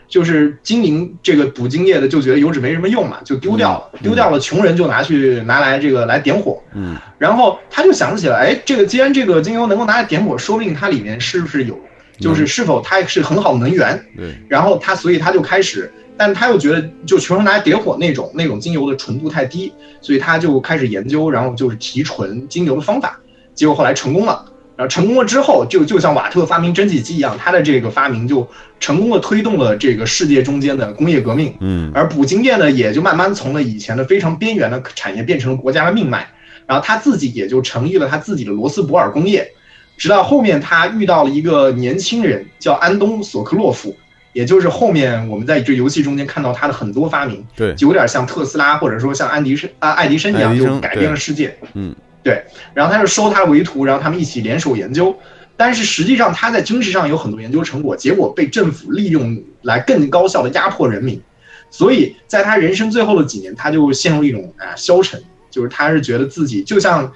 [0.08, 11.80] 就是经营这个捕鲸业的就觉得油脂没什么用嘛，就丢掉了，丢掉了，穷人就拿去拿来这个来点火，嗯，然后他就想起来，哎，这个既然这个精油能够拿来点火，说不定它里面是不是有，
[12.20, 23.20] 就是是否它是很好的能源，对，然后他所以他就开始，但他又觉得就穷人拿来点火那种那种精油的纯度太低，所以他就开始研究，然后就是提纯精油的方法，
[23.56, 24.46] 结果后来成功了。
[24.76, 28.48] 然后成功了之后，就就像瓦特发明蒸汽机一样，他的这个发明就
[28.80, 31.56] 成功的推动了这个世界中间的工业革命。
[31.60, 36.28] 嗯，而捕鲸业呢，也就慢慢从了以前的非常边缘的产业变成了国家的命脉。
[36.66, 39.48] 然后他自己也就成立了他自己的罗斯博尔工业。
[39.96, 43.96] 直到后面他遇到了一个年轻人，叫安东索克洛夫，
[44.32, 51.56] 也就是后面我们在这游戏中间看到他的很多发明，对，就有点像特斯拉或者说像安迪生啊爱迪生一样，就改变了世界。
[51.76, 51.94] 嗯。
[52.24, 52.42] 对，
[52.74, 55.14] 然后他就收他为徒，然后他们一起联手研究，
[55.58, 61.22] 但是实际上他在军事上有很多研究成果，结果被政府利用来更高效的压迫人民，
[61.70, 67.12] 所以在他人生最后的几年，他就陷入一种啊消沉，就是他是觉得自己就像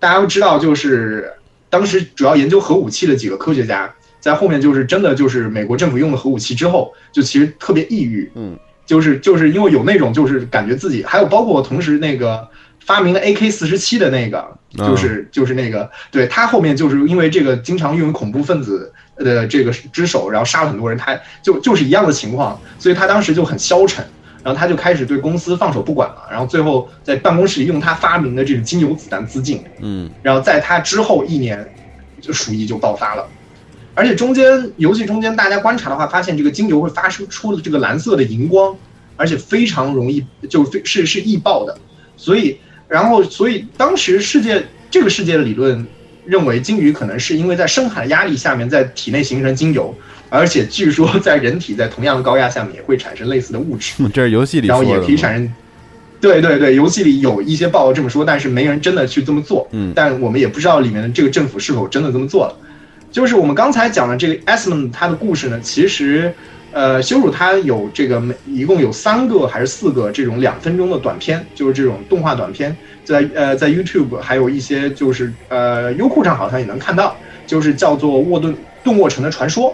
[0.00, 1.32] 大家都知道，就是
[1.70, 12.48] 当时主要研究核武器的几个科学家，在后面就是真的就是美国政府用了核武器之后，就其实特别抑郁，嗯，就是就是因为有那种就是感觉自己，还有包括同时那个。
[12.88, 14.42] 发明了 AK 四十七的那个，
[14.78, 24.02] 就是就是那个，对他后面就是因为这个经常用于恐怖分子的这个之手，然后杀了很多人，他就就是一样的情况，所以他当时就很消沉，
[24.42, 31.70] 然后他就开始对公司放手不管了，然后最后在办公室里用他发明的这种精油子弹自尽，嗯，然后在他之后一年，
[32.22, 33.28] 就鼠疫就爆发了，
[33.92, 38.74] 而且中间游戏中间大家观察的话，发现这个精油会发出出了这个蓝色的荧光，
[39.18, 41.78] 而且非常容易就非是是易爆的，
[42.16, 42.58] 所以。
[42.88, 45.86] 然后，所以当时世界这个世界的理论
[46.24, 49.94] 认为，鲸鱼可能是因为在深海压力下面在体内形成精油，
[50.30, 53.92] 而且据说在人体在同样高压下面也会产生类似的物质。
[54.12, 55.52] 这是游戏里然后也可以产生。
[56.20, 59.68] 对对对，游戏里有一些报道这么说，但是没人真的去这么做。
[59.70, 59.92] 嗯。
[59.94, 62.56] 但我们也不知道里面的这个政府是否真的这么做了。
[63.12, 66.34] 就是我们刚才讲的这个 Esmond 他的故事呢，其实
[66.70, 78.54] 呃，羞辱他有这个每一共有三个还是四个这种两分钟的短片，就是这种动画短片，在呃在 YouTube 还有一些就是呃优酷上好像也能看到，就是叫做《沃顿
[78.84, 79.70] 顿沃城的传说》，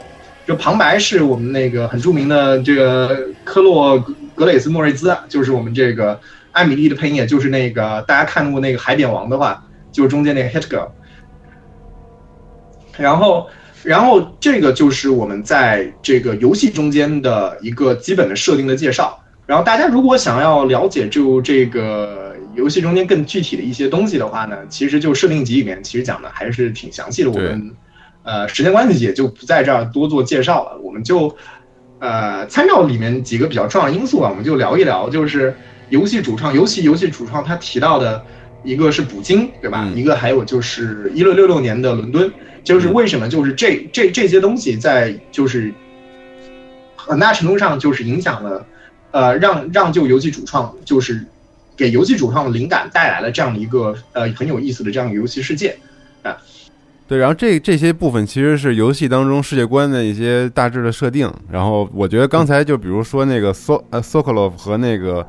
[0.46, 6.18] 这旁白是我们那个很著名的这个科洛格格雷斯莫瑞兹，就是我们这个
[6.52, 10.90] 艾米丽的配音，就是那个大家看过那个《海扁王》的话，就是中间那个 Hit Girl，
[12.96, 13.48] 然后。
[13.84, 19.20] 然后这个就是我们在这个游戏中间的一个基本的设定的介绍。
[19.46, 27.30] 然后大家如果想要了解就这个游戏中间更具体的一些东西的话呢，其实就设定集里面其实讲的还是挺详细的。
[27.30, 27.70] 我们
[28.22, 30.78] 呃时间关系也就不在这儿多做介绍了。
[30.82, 31.36] 我们就
[31.98, 35.54] 呃参照里面几个比较重要的因素啊，我们就聊一聊，就是
[35.90, 38.24] 游戏主创，尤其游戏主创他提到的
[38.64, 39.88] 一个是捕鲸，对吧？
[39.94, 42.32] 一个还有就是一六六六年的伦敦。
[42.64, 43.28] 就是为什么？
[43.28, 45.70] 就是这这这些东西在就是
[46.96, 48.66] 很大程度上就是影响了，
[49.10, 51.22] 呃，让让就游戏主创就是
[51.76, 55.76] 给游戏主创的灵感带来了这样的一个呃很有意思的这样一个游戏世界
[56.22, 56.34] 啊。
[57.06, 61.30] 对，然后这这些部分其实是游戏当中世界观的一些大致的设定。
[61.50, 65.28] 然后我觉得刚才就比如说那个 So 呃 Sokolov 和那个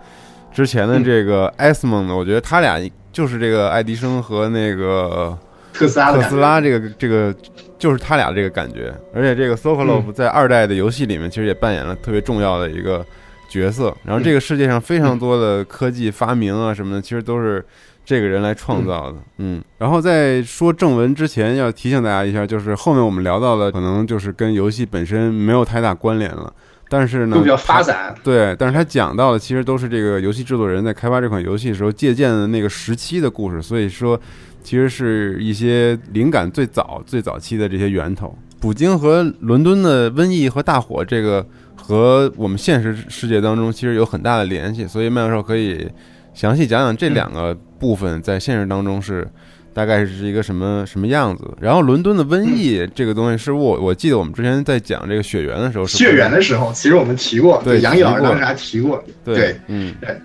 [0.54, 2.80] 之前的这个 Esmond，我觉得他俩
[3.16, 5.38] 就是这个爱迪生和那个。
[5.78, 7.36] 特斯拉，特斯拉这个这个
[7.78, 13.06] 就是他俩这个感觉，而且这个 Sokolov 在二代的游戏里面其实也扮演了特别重要的一个
[13.50, 13.94] 角色。
[14.06, 17.62] 然后这个世界上非常多的科技发明啊什么的，其实都是
[18.06, 19.18] 这个人来创造的。
[19.40, 26.54] 嗯，然后在说正文之前，要提醒大家一下，就是后面我们聊到的可能就是跟游戏本身没有太大关联了，
[26.90, 28.14] 但是呢，都比较发展。
[28.24, 34.20] 对，但是他讲到的其实都是这个游戏制作人在开发这款游戏的时候借鉴的那个时期的故事，所以说。
[34.66, 38.36] 其实是一些灵感最早、最早期的这些源头。
[38.60, 41.46] 捕鲸和伦敦的瘟疫和大火，这个
[41.76, 44.88] 和我们现实世界当中其实有很大的联系。
[44.88, 45.88] 所以麦教授可以
[46.34, 49.28] 详细讲讲这两个部分在现实当中是
[49.76, 51.44] 大概是一个什么什么样子。
[51.60, 60.16] 然后伦敦的瘟疫这个东西，是我我记得我们之前在讲这个血缘的时候，血缘的时候，其实我们提过，对杨毅老师当时还提过，对，嗯，对。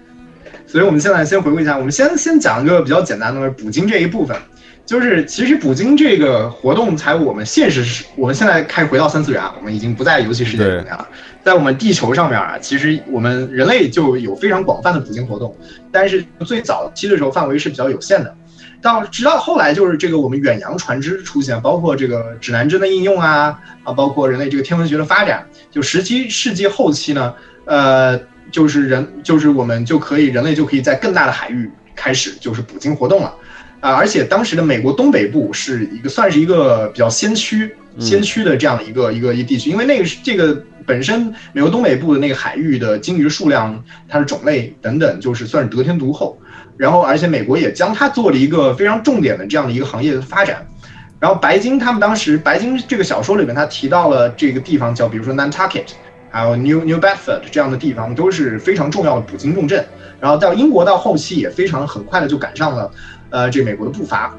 [0.66, 1.76] 所以，我们现在先回顾一下。
[1.76, 4.36] 我们先先讲一个比较简单的捕鲸这一部分，
[4.86, 11.08] 就是其实捕鲸这个活动，才我们现实是，我们现在开始回到三次元，我们已经不在游戏世界里面了。
[11.42, 15.52] 在我们地球上面啊，其实我们人类就有非常广泛的捕鲸活动，
[15.90, 18.32] 但是最早期的时候范围是比较有限的。
[18.82, 28.20] 到直到后来，就是这个我们远洋船只出现，包括这个指南针的应用啊啊，包括人类这个天文学的发展，就十七世纪后期呢，呃。
[28.52, 33.32] 就是人，就是我们就可以，人类就可以在更大的海域开始就是捕鲸活动了，
[33.78, 46.36] 啊，而且当时的美国东北部是一个算是一个比较先驱、先驱的这样的一个一个一地区，因为那个是这个本身美国东北部的那个海域的鲸鱼数量、它的种类等等，就是算是得天独厚。
[46.80, 50.66] 然后，而且美国也将它做了一个非常重点的这样的一个行业的发展。
[51.18, 55.88] 然后，白鲸他们当时，白鲸这个小说里面他提到了这个地方叫，比如说 Nantucket。
[56.32, 59.84] 还有 New New Bedford 这样的地方都是非常重要的捕鲸重镇，
[60.20, 62.88] 然后到英国到后期也非常很快的就赶上了，
[63.30, 64.32] 呃，这美国的步伐，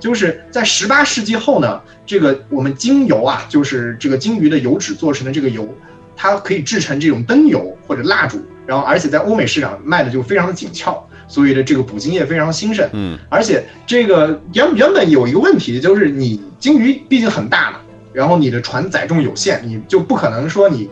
[0.00, 5.72] 就是在十八世纪后呢，这个我们鲸油啊，就是这个鲸鱼的油脂做成的这个油，
[6.16, 17.78] 它可以制成这种灯油或者蜡烛，然后而且在欧美市场卖的就非常的紧俏，所以呢这个捕鲸业非常兴盛，嗯，而且这个原原本有一个问题就是你鲸鱼毕竟很大嘛，
[18.12, 20.88] 然后你的船载重有限，你就不可能说你。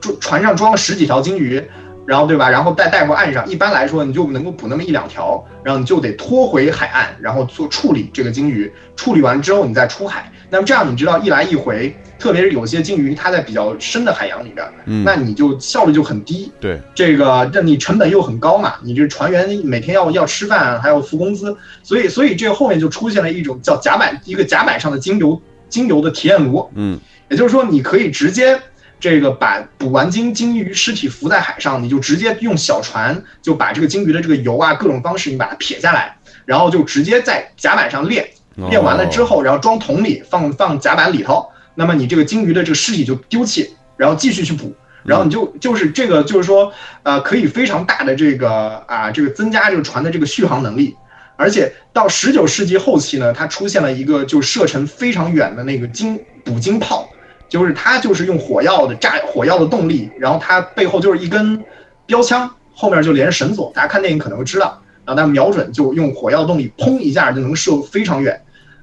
[0.00, 1.60] 船船上装了十几条鲸鱼，
[2.08, 2.48] 然后对吧？
[2.48, 3.46] 然后再带回岸上。
[3.46, 8.72] 一般来说，你就能够捕那么一两条，然后你就得拖回海岸，然后做处理这个鲸鱼。
[8.96, 10.32] 处理完之后，你再出海。
[10.48, 16.50] 那么这样，你知道一来一回，特别是有些鲸鱼它在比较深的海洋里边，嗯，那你就效率就很低。
[16.58, 26.66] 对，这个那你成本又很高嘛，你这船员每天要要吃饭，还要付工资，所以所以这后面就出现了一种叫甲板，一个甲板上的金油金油的体验炉。
[26.74, 28.58] 嗯，也就是说，你可以直接。
[29.00, 44.74] 这个把捕完鲸鲸鱼尸体浮在海上，你就直接用小船就把这个鲸鱼的这个油啊各种方式你把它撇下来，然后就直接在甲板上炼，炼完了之后，然后装桶里放放甲板里头，那么你这个鲸鱼的这个尸体就丢弃，然后继续去捕，
[45.04, 46.72] 然后你就就是这个就是说
[47.04, 50.96] 呃可以非常大的这个啊这个增加这个船的这个续航能力，
[51.36, 57.08] 而且到十九世纪后期呢，它出现了一个就射程非常远的那个鲸捕鲸炮。
[57.48, 61.64] 就是它就是用火药的炸火药的动力，然后它背后就是一根
[62.06, 63.72] 标枪，后面就连着绳索。
[63.74, 68.40] 大家看电影可能会知道，然后它瞄准就用火药动力，砰一下就能射非常远。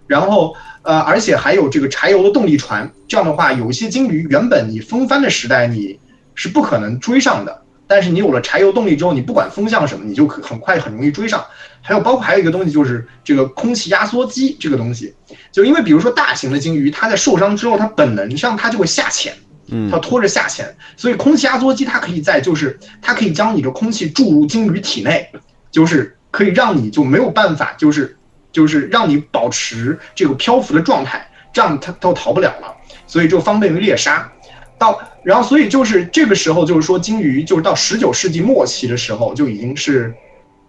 [0.07, 5.99] 然后呃，而且还有这个柴油的动力船，这样的话，有一些鲸鱼原本你风帆的时代，你
[6.35, 7.64] 是不可能追上的。
[7.87, 11.45] 但是你有了柴油动力之后，你不管风向什么，你就可很快很容易追上。
[11.81, 15.13] 还有包括还有一个东西就是这个空气压缩机这个东西，
[15.51, 19.35] 就因为比如说大型的鲸鱼，它在受伤之后，它本能上它就会下潜，
[19.67, 25.29] 嗯它拖着下潜，所以空气压缩机它可以在就是它可以将你的空气注入鲸鱼体内，
[25.69, 28.17] 就是可以让你就没有办法就是
[28.51, 32.75] 就是让你保持这个漂浮的状态，这样它都逃不了了，
[33.05, 34.27] 所以就方便于猎杀。
[34.77, 40.13] 到然后所以就是这个时候就是说鲸鱼就是到十九世纪末期的时候就已经是。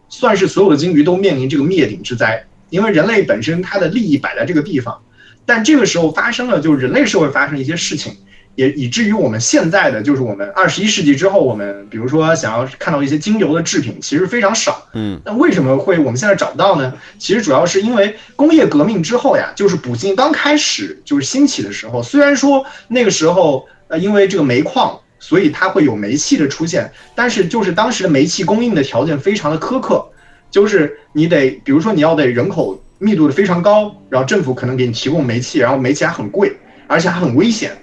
[0.08, 4.96] 算是所有的鲸鱼都面临这个灭顶之灾，因为人类本身它的利益摆在这个地方，
[5.44, 8.16] 但这个时候发生了，就是人类社会发生一些事情，
[8.54, 14.86] 也以至于我们现在的就是我们二十一世纪之后，我们比如说想要看到一些精油的制品，其实非常少。
[14.94, 16.94] 嗯，那为什么会我们现在找不到呢？
[17.18, 24.98] 其实主要是因为工业革命之后呀，就是捕鲸刚开始就是兴起的时候，虽然说那个时候呃因为这个煤矿。
[25.18, 30.06] 所以它会有煤气的出现，但是就是当时的煤气供应的条件非常的苛刻，
[30.50, 36.54] 就是你得，比如说你要得人口密度的非常高，然后政府可能给你提供煤气，然后煤气还很贵，
[36.86, 37.74] 而且还很危险，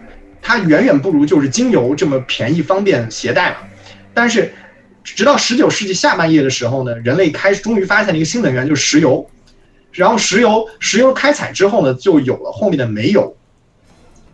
[0.43, 3.57] 它远远不如就是精油这么便宜方便携带嘛。
[4.13, 4.53] 但是
[5.03, 9.27] 直到十九世纪下半叶的时候呢，人类开始终于发现了一个新能源，就是石油，
[9.91, 13.35] 然后石油石油开采之后呢，就有了后面的煤油。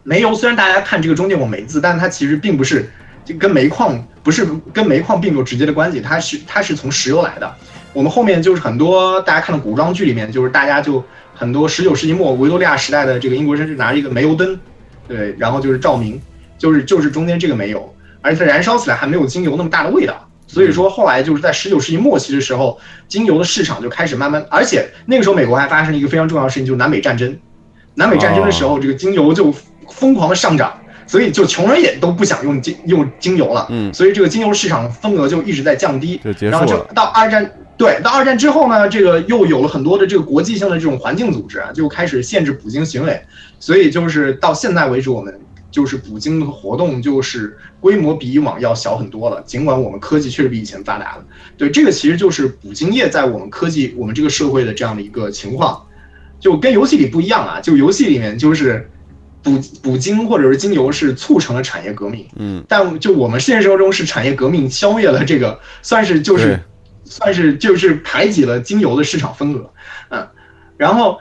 [0.03, 2.89] 煤油虽然大家看这个中间有煤字，但它其实并不是，
[3.25, 7.53] 就跟煤矿不是跟煤矿并没有直接的关系，它是它是从石油来的。
[7.93, 14.59] 我们后面就是很多大家看的古装剧里面，就是大家就很多十九世纪末维多利亚时代的这个英国绅士拿着一个煤油灯，
[15.07, 16.21] 对，然后就是照明，
[16.57, 20.25] 就是就是中间这个煤油，而且它燃烧起来还没有精油那么大的味道。
[20.47, 27.37] 所以说后来就是在十九世纪末期的时候，精油的市场就开始慢慢，而且那个时候美国还发生一个非常重要的事情，就是南北战争。
[27.95, 29.53] 南北战争的时候，这个精油就
[29.99, 36.77] 疯狂的上涨，所以就穷人也都不想用精用精油了，嗯，所以这个精油市场份额就一直在降低，然后就。
[36.95, 43.21] 到二战，对，到二战之后呢，这个又有了很多的这个国际性的这种环境组织啊，就开始限制捕鲸行为，
[43.59, 45.37] 所以就是到现在为止，我们
[45.69, 51.25] 就是捕鲸的活动就是规模比以往要小很多了，尽管我们科技确实比以前发达了，
[51.57, 55.83] 对，这个其实就是捕鲸业在我们科技我们这个社会的这样的一个情况。
[56.39, 58.89] 就跟游戏里不一样啊，就游戏里面就是
[59.41, 66.59] 捕捕鲸或者是精油是促成了产业革命，嗯，但就我们现实生活中是产业革命消灭了这个，算是就是
[67.05, 69.69] 算是就是排挤了精油的市场份额，
[70.09, 70.27] 嗯，
[70.77, 71.17] 然后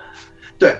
[0.59, 0.77] 对，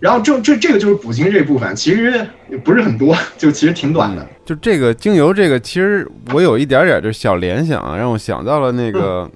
[0.00, 9.30] 然后这这这个就是捕鲸这部分，其实也不是很多，就其实挺短的，就这个精油，这个其实我有一点点就小联想啊，让我想到了那个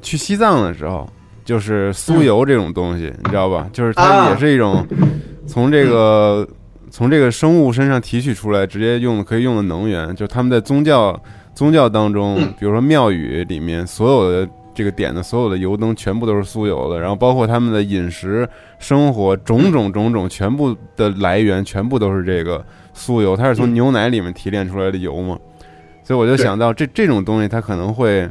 [0.00, 1.10] 去西藏的时候，
[1.44, 3.68] 就是酥油这种东西，你知道吧？
[3.72, 4.30] 就是它啊。
[4.30, 4.86] 也是一种
[5.46, 6.46] 从这个
[6.90, 10.14] 从这个生物身上提取出来，直接用可以用的能源。
[10.16, 11.18] 就他们在宗教
[11.54, 22.64] 宗教当中，比如说庙宇里面所有的这个点的所有的油灯全部都是酥油的，然后包括他们的饮食、生活种种种种，全部的来源全部都是这个
[22.94, 25.38] 酥油，它是从牛奶里面提炼出来的油嘛。
[26.02, 28.28] 所以我就想到这这种东西，它可能会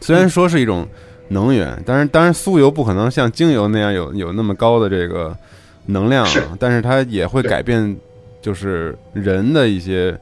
[0.00, 0.86] 虽然说是一种
[1.28, 5.36] 能源，但是当然酥油不可能像精油那样有有那么高的这个
[5.86, 6.26] 能量
[6.58, 7.96] 但是它也会改变，
[8.40, 10.18] 就是人的一些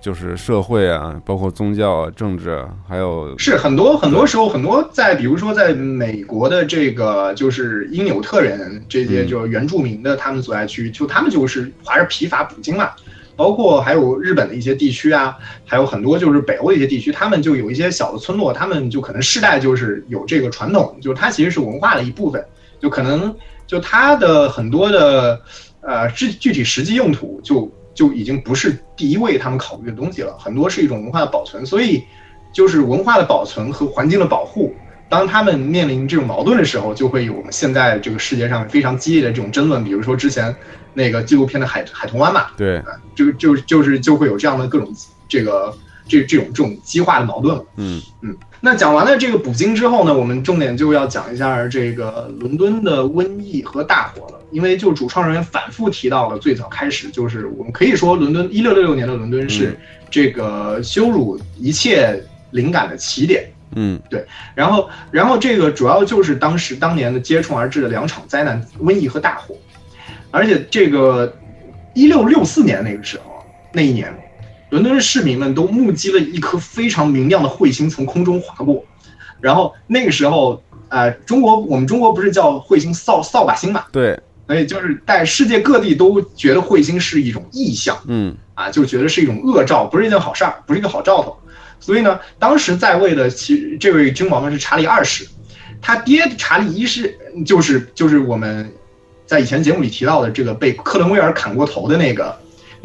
[0.00, 9.28] 就是社会啊，包括宗教啊、政治啊，还有是很多很多时候，很多在比如说在美国的这个就是因纽特人这些嗯。
[9.28, 12.90] 就是原住民的他们所在区，就他们就是还是疲乏捕鲸嘛。
[13.36, 15.36] 包括还有日本的一些地区啊，
[15.66, 22.42] 还有很多就是北欧的一些地区，他们就有一些小的村落，他们就可能世代就是有这个传统，就是它其实是文化的一部分，
[22.80, 23.36] 就可能
[23.66, 25.40] 就它的很多的
[25.80, 32.04] 呃具具体实际用途就就已经不是第一位他们考虑的东西了，很多是一种文化的保存，所以
[32.52, 34.74] 就是文化的保存和环境的保护。
[35.08, 40.52] 当他们面临这种矛盾的时候，就会有我们现在这个世界上非常激烈的这种争论，比如说之前
[40.94, 42.82] 那个纪录片的海海豚湾嘛，对，
[43.14, 44.92] 就就就是就会有这样的各种
[45.28, 45.72] 这个
[46.08, 47.64] 这这种这种激化的矛盾了。
[47.76, 59.78] 嗯嗯，那讲完了这个捕鲸之后呢，我们重点就要讲一下这个伦敦的瘟疫和大火了，因为就主创人员反复提到了，最早开始就是我们可以说伦敦一六六六年的伦敦是
[60.10, 63.44] 这个羞辱一切灵感的起点。
[63.74, 64.00] 嗯。
[64.08, 69.54] 对，然后然后这个主要就是当时当年的接踵而至的两场灾难，瘟疫和大火，
[70.30, 71.36] 而且这个
[71.94, 74.12] 一六六四年那个时候，那一年，
[74.70, 78.84] 伦敦市民们都目击了一颗非常明亮的彗星从空中划过，
[79.40, 83.84] 然后那个时候，呃，中国我们中国不是叫彗星扫扫把星嘛？
[83.92, 91.36] 对，所以就是在世界各地都觉得彗星是一种异象，嗯啊，就觉得是一种恶兆，不是一件好事儿，不是一个好兆头。
[91.78, 95.28] 所以呢，当时在位的其这位君王呢是查理二世，
[95.80, 98.72] 他爹查理一世就是就是我们
[99.26, 102.36] 在以前节目里提到的这个被克伦威尔砍过头的那个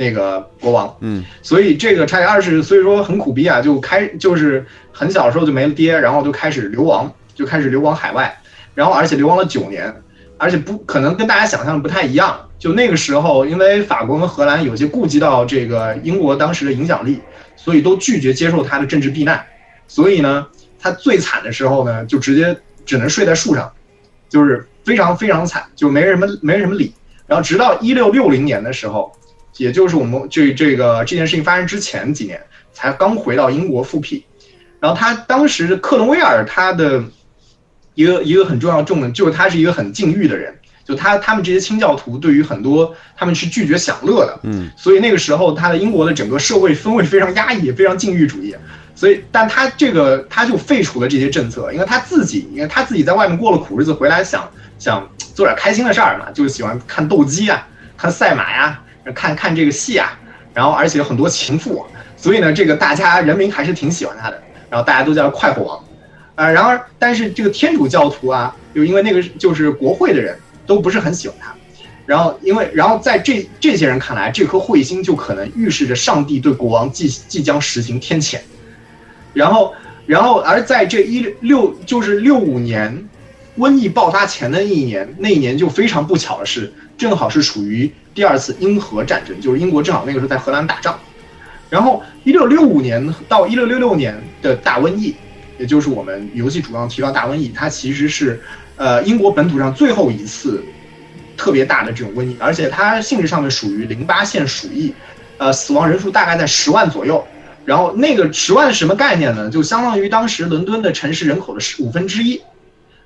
[0.02, 0.98] 那个国王。
[1.02, 8.36] 嗯所以这个查理二世所以说很苦逼啊，就开就是很小的时候就没了爹，然后就开始流亡，就开始流亡海外，
[8.74, 9.94] 然后而且流亡了九年，
[10.38, 12.48] 而且不可能跟大家想象的不太一样。
[12.58, 17.20] 就那个时候，因为法国跟荷兰有些顾及到这个英国当时的影响力，
[17.56, 19.44] 所以都拒绝接受他的政治避难。
[19.88, 20.48] 所以呢，
[20.80, 23.72] 他最惨的时候呢，就直接只能睡在树上，
[24.30, 26.94] 就是非常非常惨，就没人什么没人什么理。
[27.26, 29.12] 然后直到一六六零年的时候，
[29.58, 32.42] 也就是我们这这个这件事情发生之前几年，
[32.74, 34.24] 才刚回到英国复辟。
[34.80, 37.04] 然后他当时克伦威尔他的
[37.94, 48.56] 一个一个很重要的重点就是他是一个很禁欲的人，就他他们这些清教徒对于很多他们是拒绝享乐的，嗯所以那个时候他的英国的整个社会氛围非常压抑，非常禁欲主义。
[48.94, 54.48] 所以，但他这个他就废除了这些政策，因为他自己，因为他自己在外面过了苦日子，回来想
[54.78, 58.80] 想做点开心的事儿嘛，就是喜欢看斗鸡啊，看赛马呀、
[59.16, 60.20] 看看这个戏啊，
[60.54, 61.86] 然后而且有很多情妇，
[62.18, 65.84] 所以呢，这个大家人民还是挺喜欢他的，然后大家都叫他快活王。
[66.36, 71.54] 呃，然而，但是这个天主教徒啊，又因为那个就是国会的人都不是很喜欢他，
[72.06, 78.40] 然后因为然后在这这些人看来，这颗彗星就可能预示着上帝对国王即即将实行天谴，
[79.34, 79.74] 然后
[80.06, 83.08] 然后而在这一六就是六五年
[83.58, 91.00] 瘟疫爆发前的一年，那一年就非常不巧的是，正好是属于第二次英荷战争，就是英国正好那个时候在荷兰打仗，
[91.68, 95.16] 然后一六六五年到一六六六年的大瘟疫。
[95.58, 98.42] 也就是我们游戏主要提到大瘟疫，它其实是，
[98.78, 100.64] 呃，英国本土上最后一次
[101.36, 104.94] 特别大的这种瘟疫，而且它性质上面属于淋巴腺鼠疫，
[105.38, 107.24] 呃，死亡人数大概在十万左右。
[107.64, 109.50] 然后那个十万什么概念呢？
[109.52, 112.42] 就相当于当时伦敦的城市人口的十五分之一。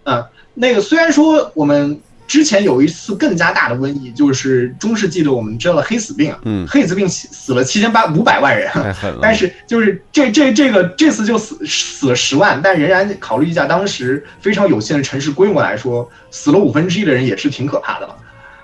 [0.04, 8.70] 啊，那个虽然说我们之前有一次更加大的瘟疫，就是中世纪的我们知道的黑死病啊，嗯，黑死病死死了七千八五百万人。
[9.22, 18.16] 但是就是这这这个这次就死死了十万，但仍然考虑一下当时非常有限的城市规模来说，死了五分之一的人也是挺可怕的了。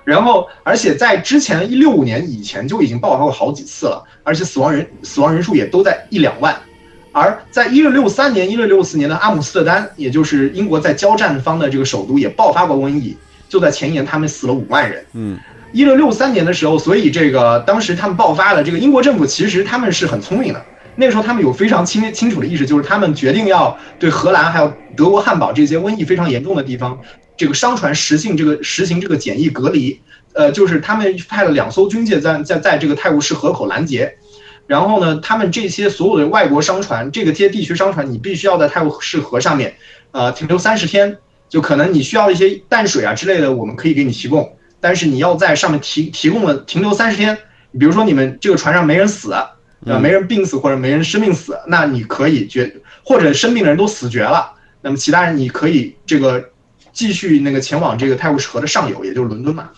[0.04, 6.56] 然后，而且在之前一六五年以前就已经爆发过好几次了，而且死亡人死亡人数也都在一两万。
[7.14, 13.16] 而在一六六三年、一六六四年的阿姆斯特丹，也就是英国在交战方的这个首都，也爆发过瘟疫。
[13.52, 15.06] 就在前一年，他们死了五万人。
[15.12, 15.38] 嗯，
[15.74, 18.64] 一六六三年的时候，所以这个当时他们爆发了。
[18.64, 26.98] 这个英国政府其实他们是很聪明的，那个时候他们有非常清清楚的意识，就是他们决定要对荷兰还有德国汉堡这些瘟疫非常严重的地方，
[27.36, 30.00] 这个商船实行这个实行这个检疫隔离。
[30.34, 34.16] 呃，就是他们派了两艘军舰在在在这个泰晤士河口拦截。
[34.66, 39.76] 然后呢，他们这些所有的外国商船，这个这些地区商船，你必须要在泰晤士河上面，
[40.12, 41.18] 呃，停留三十天。
[41.52, 47.38] 就可能你需要一些淡水啊之类的，我们可以给你提供，但是你要在上面提提供了停留三十天。
[47.78, 49.52] 比如说你们这个船上没人死，啊，
[50.02, 52.74] 没人病死或者没人生病死，那你可以绝
[53.04, 56.50] 或者生病的人都死绝了，那么其他人你可以这个
[56.94, 59.70] 继续那个前往这个泰晤士河的上游，也就是伦敦嘛。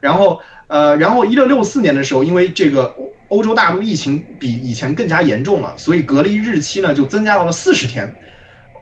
[0.00, 8.12] 然后呃，然后一六六四年的时候，因为这个欧欧洲大陆疫情比以前更加严重了，所以隔离日期呢就增加到了四十天。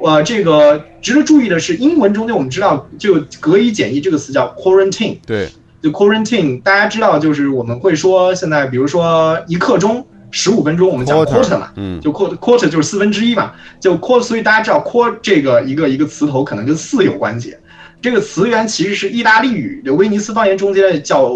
[0.03, 5.19] 呃，这个值得注意的是，英文中间我们知道，就隔离检疫这个词叫 quarantine。
[5.27, 5.49] 对，
[5.83, 17.55] 就 quarantine，大家知道，就是我们会说现在，比如说一刻钟十五分钟，我们讲 quarter 嘛，嗯，就 quarter quarter 就是四分之一嘛，就 quarter，所以大家知道 quar 这个一个一个词头可能跟四有关系。
[18.01, 21.31] 这个词源其实是意大利语的威尼斯方言中间的叫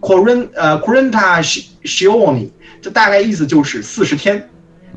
[0.00, 1.42] quarant 呃 quaranta
[1.82, 2.50] scioni，
[2.82, 4.46] 这大概意思就是四十天，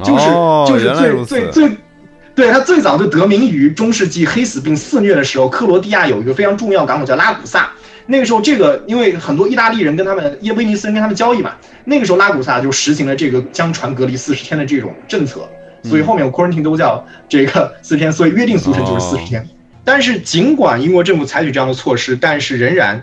[0.03, 1.77] 就是、哦、就是最最最。
[2.33, 7.69] 对，它最早就得名于中世纪黑死病肆虐的时候，克罗地亚有一个非常重要港口叫拉古萨。
[8.07, 11.55] 那个时候，这个因为很多意大利人跟他们耶威尼斯人跟他们交易嘛，
[11.85, 15.47] 那个时候拉古萨就实行了这个将船隔离四十天的这种政策，
[15.83, 19.47] 所以后面 quarantine 都叫这个四十天， 所以约定俗成就是四十天。
[19.83, 23.01] 但是尽管英国政府采取这样的措施，但是仍然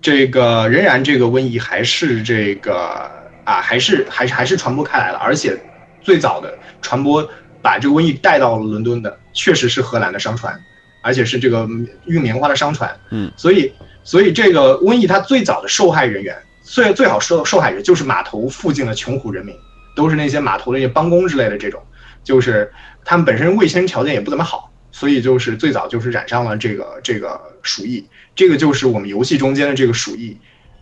[0.00, 3.10] 这个仍然这个瘟疫还是这个
[3.44, 5.56] 啊还是还是还是传播开来了，而且
[6.00, 7.28] 最早的传播。
[7.62, 10.58] 把这个瘟疫带到了伦敦的，确实是荷兰的商船，
[11.02, 11.68] 而且是这个
[12.06, 12.94] 运棉花的商船。
[13.10, 19.54] 嗯，所以，所以这个瘟疫它最早的受害人员，最最好受受害人就是码头附近的穷苦人民，
[19.94, 21.82] 都是那些码头那些帮工之类的这种，
[22.24, 22.72] 就是
[23.04, 30.36] 他们本身卫生条件也不怎么好，所以就是最早就是染上了这个这个鼠疫，这个就是我们游戏中间的这个鼠疫。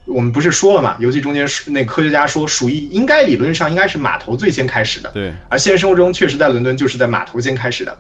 [0.08, 0.96] 我们不是说了嘛？
[0.98, 5.10] 游戏中间那科学家说，鼠疫应该理论上应该是码头最先开始的。
[5.12, 7.96] 对，而现实生活中确实在伦敦就是在码头先开始的。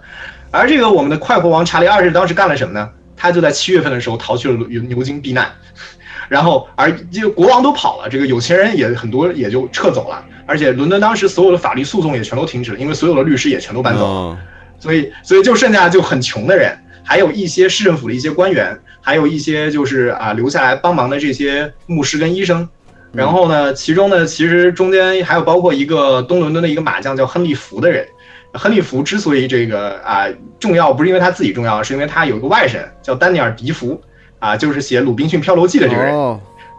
[0.50, 2.88] 而这个我们的快活王查理二世当时干了什么呢？
[3.14, 5.50] 他就在七月份的时候逃去了牛牛津避难，
[6.30, 14.38] 然后而这个国王都跑了，这个有钱人也很多也就撤走了，而且伦敦当时所有的法律诉讼也全都停止了，因为所有的律师也全都搬走了，
[14.78, 22.68] 所以所以就剩下就很穷的人，还有一些市政府的一些官员，还有一些就是啊留下来帮忙的这些牧师跟医生。
[23.12, 28.06] 然后呢，其中呢其实中间还有包括一个东伦敦的一个马将叫亨利福的人。
[28.52, 30.26] 亨利福之所以这个啊
[30.58, 34.00] 重要，不是因为他自己重要，是因为他有一个外甥叫丹尼尔·迪福，
[34.38, 36.14] 啊，就是写《鲁滨逊漂流记》的这个人。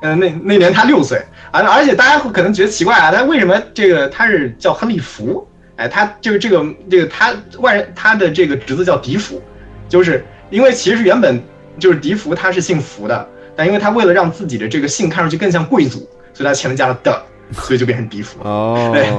[0.02, 5.48] 嗯，那那年他六岁啊，而且大家可能觉得奇怪啊，他为什么这个他是叫亨利福？
[5.76, 9.42] 哎，他就是这个这个他外他的这个侄子叫迪福，
[9.88, 11.42] 就是因为其实原本
[11.80, 16.00] 就是笛福他是姓福的，但因为他为了让自己的这个姓看上去更像贵族，
[16.34, 17.22] 所以他前面加了的，
[17.54, 18.40] 所以就变成笛福。
[18.44, 18.92] 哦。
[18.94, 19.10] 对。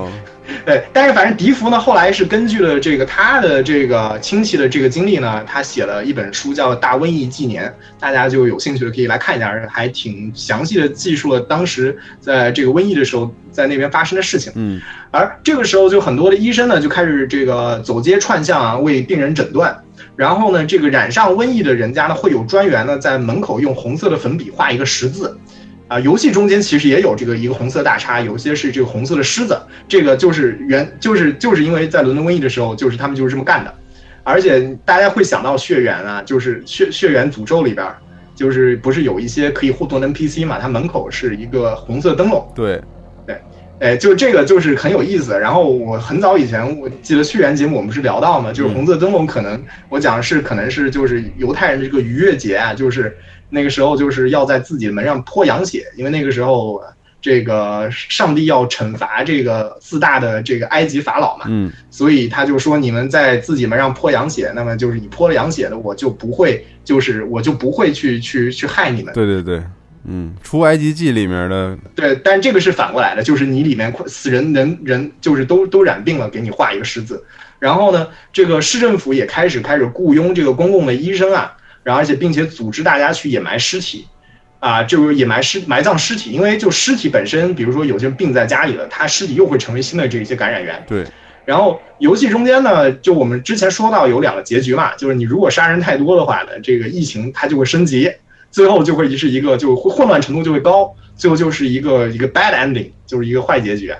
[0.66, 7.68] 对，但是反正笛福呢，后来是根据了这个他的这个亲戚的这个经历呢，他写了一本书叫《大瘟疫纪年》，
[8.00, 14.52] 大家就有兴趣的可以来看一下，还挺详细的记述了当时在这个瘟疫的时候在那边发生的事情。
[14.56, 14.80] 嗯，
[15.12, 19.72] 而这个时候就很多的医生呢就开始这个走街串巷啊为病人诊断，
[20.20, 25.34] 然后呢这个染上瘟疫的人家呢会有专员呢在门口用红色的粉笔画一个十字。
[25.88, 29.58] 啊，游戏中间其实也有这个一个红色大叉，有些是这个红色的狮子，
[29.88, 33.74] 这个就是原就是就是因为在伦敦瘟疫的时候，就是他们就是这么干的，
[34.22, 37.84] 而且大家会想到血缘啊，就是血血缘诅咒里边，
[38.36, 42.80] 就是不是有一些可以互动的 NPC 嘛，它门口是一个红色灯笼，对，
[43.26, 43.40] 对，
[43.80, 45.36] 哎，就这个就是很有意思。
[45.36, 53.16] 然后我很早以前我记得血缘节目我们是聊到嘛，就是红色灯笼可能我讲的是可能是就是犹太人的这个逾越节啊，就是。
[53.52, 56.80] 那个时候就是要在自己的门上泼羊血，因为那个时候
[57.20, 69.12] 这个上帝要惩罚这个自大的这个埃及法老嘛，嗯，所以他就说你们在自己门上泼羊血，那么就是你泼了羊血的，我就不会，就是我就不会去去去害你们。
[69.14, 69.60] 对对对，
[70.04, 77.24] 嗯，出埃及记里面的，对，但这个是反过来的，就是你里面死人人人就是都都染病了，给你画一个十字，
[77.58, 81.56] 然后呢，这个市政府也开始开始雇佣这个公共的医生啊。
[81.82, 84.06] 然后，而且并且组织大家去掩埋尸体，
[84.58, 90.84] 啊，就是掩埋尸埋葬尸体，因为就尸体本身，比如说有些人病在家里了，他尸体又会成为新的这些感染源。
[90.86, 91.06] 对。
[91.46, 98.12] 然后游戏中间呢，就我们之前说到有两个结局嘛，就是你如果杀人太多的话呢，这个疫情它就会升级，
[98.50, 103.92] 最后就会是一个就混乱程度就会高，最后就是一个一个 bad ending，就是一个坏结局。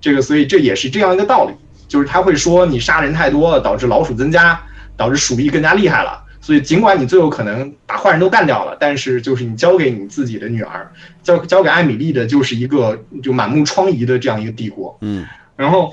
[0.00, 1.52] 这个所以这也是这样一个道理，
[1.88, 4.60] 就是他会说你杀人太多了，导致老鼠增加，
[4.96, 6.24] 导致鼠疫更加厉害了。
[6.40, 10.90] 所以，尽管你最后可能把坏人都干掉了，但是就是你交给你自己的女儿，
[11.22, 14.96] 交交给艾米丽的，就是一个就满目疮痍的这样一个帝国。
[15.02, 15.92] 嗯，然后，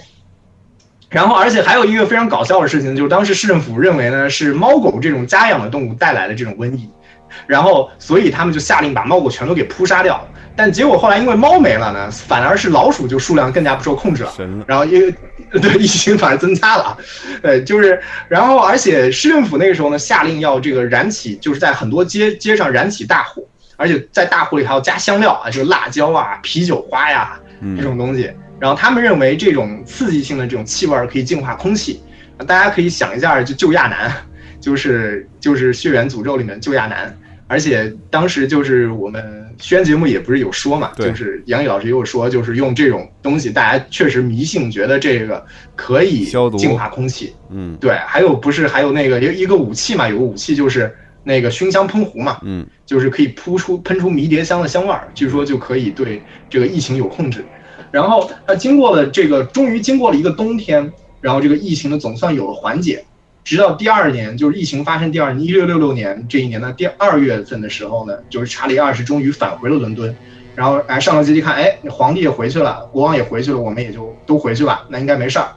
[1.10, 6.88] 然后，而且还有一个非常搞笑的事情，就是当时市政府认为呢是猫狗这种家养的动物带来的这种瘟疫，
[7.48, 10.26] 然后所以他们就下令把猫狗全都给扑杀掉。
[10.58, 14.32] 但结果后来因为猫没了呢，反而是老鼠就数量更加不受控制了。
[14.66, 15.14] 然后因为
[15.60, 16.98] 对疫情反而增加了，
[17.44, 23.44] 呃，就是然后而且市政府那个时候呢下令要这个燃起，就是在很多街街上燃起大火，
[23.76, 27.38] 而且在大火里还要加香料啊，就是辣椒啊、啤酒花呀
[27.76, 28.32] 这种东西。
[28.58, 32.02] 然后他们认为这种刺激性的这种气味可以净化空气。
[32.48, 34.12] 大家可以想一下，就救亚男，
[34.66, 37.16] 就是就是血缘诅咒里面救亚男。
[37.48, 45.46] 而且当时就是我们宣节目也不是有说嘛，就是杨毅老师也有说，就是用这种东西，大家确实迷信，觉得这个
[45.76, 46.26] 可以
[46.58, 47.36] 净化空气。
[47.52, 50.92] 嗯，对，还有不是还有那个一一个武器嘛，有个武器就是
[51.24, 57.46] 那个熏香喷壶嘛，嗯，就是可以扑出喷出迷迭香的香味儿，据说就可以对这个疫情有控制。
[57.92, 60.92] 然后他，经过了这个，终于经过了一个冬天，
[61.22, 63.06] 然后这个疫情呢总算有了缓解。
[63.46, 70.14] 直到第二年，就是疫情发生第二年，一六六六年这一年的第二月份的时候呢，就是查理二世终于返回了伦敦，
[70.56, 75.48] 然后哎上了阶梯看，哎皇帝也回去了，国王也回去了，我们也就都回去吧，那应该没事儿。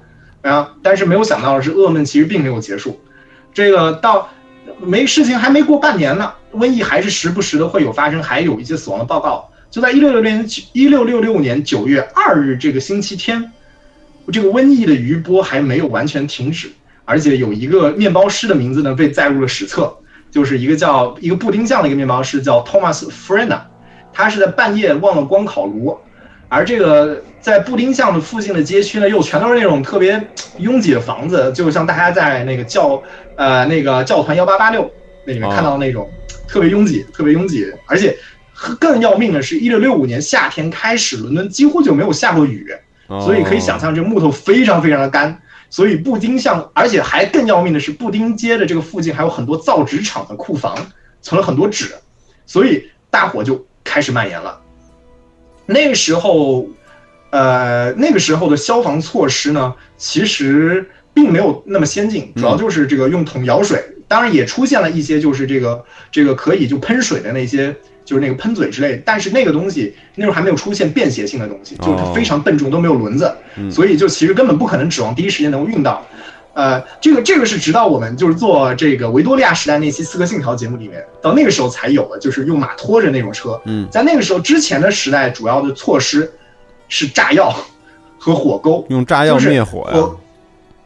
[0.42, 3.00] 啊，但是没有想到的是，噩梦其实并没有结束。
[3.54, 4.28] 这个到
[4.78, 9.48] 没事情还没过半年呢，瘟疫还是时不时的会有发生，还有一些死亡的报告。
[9.70, 13.50] 就在一六六六年一六六六年九月二日这个星期天，
[14.30, 16.70] 这个瘟疫的余波还没有完全停止。
[17.08, 19.96] 而且有一个面包师的名字呢被载入了史册，
[20.30, 23.60] 就是一个叫一个布丁酱的一个面包师叫 Thomas Frena，
[24.12, 25.98] 他是在半夜忘了关烤炉，
[26.50, 30.22] 而这个在布丁巷的附近的街区呢，又全都是那种特别
[30.58, 33.02] 拥挤的房子，就像大家在那个教
[33.36, 34.90] 呃那个教团幺八八六
[35.26, 36.10] 那里面看到的那种
[36.46, 38.14] 特别拥挤、特别拥挤，而且
[38.78, 42.66] 更要命的是，一六六五年夏天开始，伦敦几乎就没有下过雨，
[43.08, 45.40] 所以可以想象这木头非常非常的干。
[45.70, 50.90] 所以布丁巷，而且还更要命的是，布丁街的这个附近还有很多造纸厂的库房，
[51.20, 51.94] 存了很多纸，
[52.46, 54.60] 所以大火就开始蔓延了。
[55.66, 56.66] 那个时候，
[57.30, 67.76] 呃，那个时候的消防措施呢，其实并没有那么先进，主要就是这个用桶舀水，当然也出现了一些就是这个这个可以就喷水的那些，
[68.08, 73.30] 就是那个喷嘴之类，但是那个东西那时候还没有出现便携性的东西，就是非常笨重，都没有轮子，
[73.70, 76.02] 所以就其实根本不可能指望第一时间能够运到。
[76.54, 83.60] 呃，这个这个是直到我们就是做这个维多利亚时代那期《刺客信条》节目里面，到那个时候才有的，就是用马拖着那种车。
[83.66, 86.32] 嗯，在那个时候之前的时代，主要的措施
[86.88, 87.54] 是炸药
[88.18, 90.02] 和火钩，用炸药灭火呀。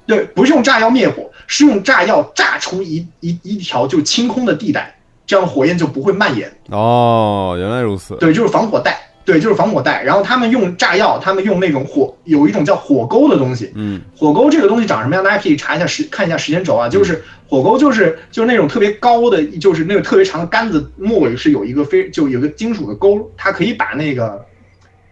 [0.06, 4.92] 对，不是用炸药灭火，是用炸药炸出一一一条就清空的地带，
[5.32, 6.52] 这样火焰就不会蔓延。
[6.68, 8.14] 哦，原来如此。
[8.16, 9.00] 对，就是防火带。
[9.24, 10.02] 对，就是防火带。
[10.02, 13.72] 然后他们用炸药，他们用那种火，有一种叫火钩的东西。
[13.74, 15.24] 嗯，火钩这个东西长什么样？
[15.24, 16.86] 大家可以查一下时，看一下时间轴啊。
[16.86, 24.44] 就是火钩，就是就是那种特别高的，就是那个特别长的杆子，末尾是有一个非就有个金属的钩，它可以把那个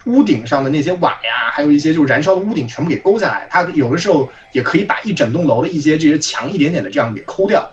[0.05, 3.49] 屋顶上的那些瓦呀，还有一些就是燃烧的屋顶全部给勾下来。
[3.51, 7.67] 它有的时候也可以把一整栋楼的一些这些墙一点点的这样给抠掉，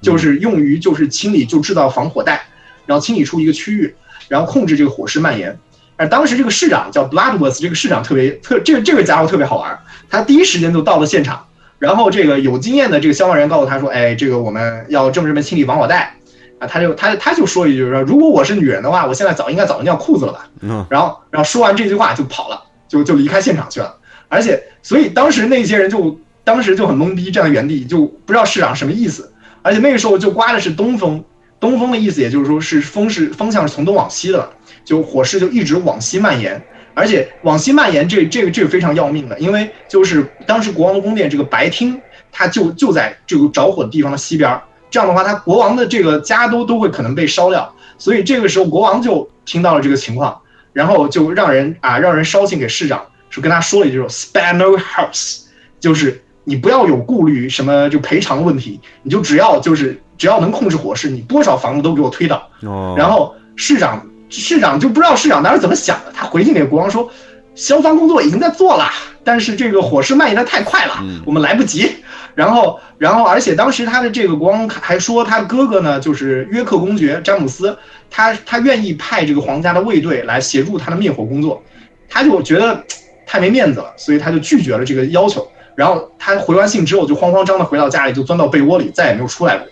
[0.00, 2.42] 就是用于就是清理，就制造防火带，
[2.86, 3.94] 然后清理出一个区域，
[4.28, 5.58] 然后控制这个火势蔓延。
[5.96, 9.78] 而当时这个市长叫 Bloodworth，这个市长特别特，这个这个家伙特别好玩，
[10.08, 11.46] 他第一时间就到了现场，
[11.78, 16.16] 然后这个有经验的这个消防员告诉他说：“哎，这个我们要这么这么清理防火带。”
[16.58, 23.94] 啊，他就他他就说一句说：“如果我是女人的话，我现在早应该早就尿裤子了吧。”嗯，然后然后说完这句话就跑了，就就离开现场去了。
[24.28, 29.32] 而且，所以当时那些人就当时就很懵逼，站在原地就不知道市长什么意思。
[29.62, 31.24] 而且那个时候就刮的是东风，
[31.58, 34.50] 东风的意思也就是说是风是风向是从东往西的。
[34.82, 36.60] 就火势就一直往西蔓延，
[36.94, 42.00] 而且往西蔓延，这这个这个非常要命的，因为就是当时国王的宫殿这个白厅，
[42.32, 44.58] 它就就在这个着火的地方的西边
[44.90, 50.40] 这样的话，他国王的这个家都都会可能被烧掉，所以这个时候国王就听到了这个情况，
[50.72, 55.42] 然后就让人啊让人捎信给市长，是跟他说了一句说 spare no house，
[55.78, 62.48] 就是你不要有顾虑什么就赔偿问题，你就只要就是只要能控制火势，你多少房子都给我推倒。
[62.62, 64.06] 哦，然后市长。
[64.32, 67.10] 市长就不知道市长当时怎么想的，他回信给国王说，
[67.56, 68.88] 消防工作已经在做了，
[69.24, 71.90] 但是这个火势蔓延的太快了，我们来不及。
[72.36, 77.76] 然后，然后，而且当时他的这个国王还说，他哥哥呢，就是约克公爵詹姆斯，
[78.08, 81.60] 他他愿意派这个皇家的卫队来协助他的灭火工作，
[82.08, 82.84] 他就觉得
[83.26, 85.44] 太没面子了，所以他就拒绝了这个要求。
[85.80, 89.66] 然后他回完信之后，就慌慌张的回到家里，就钻到被窝里，再也没有出来过。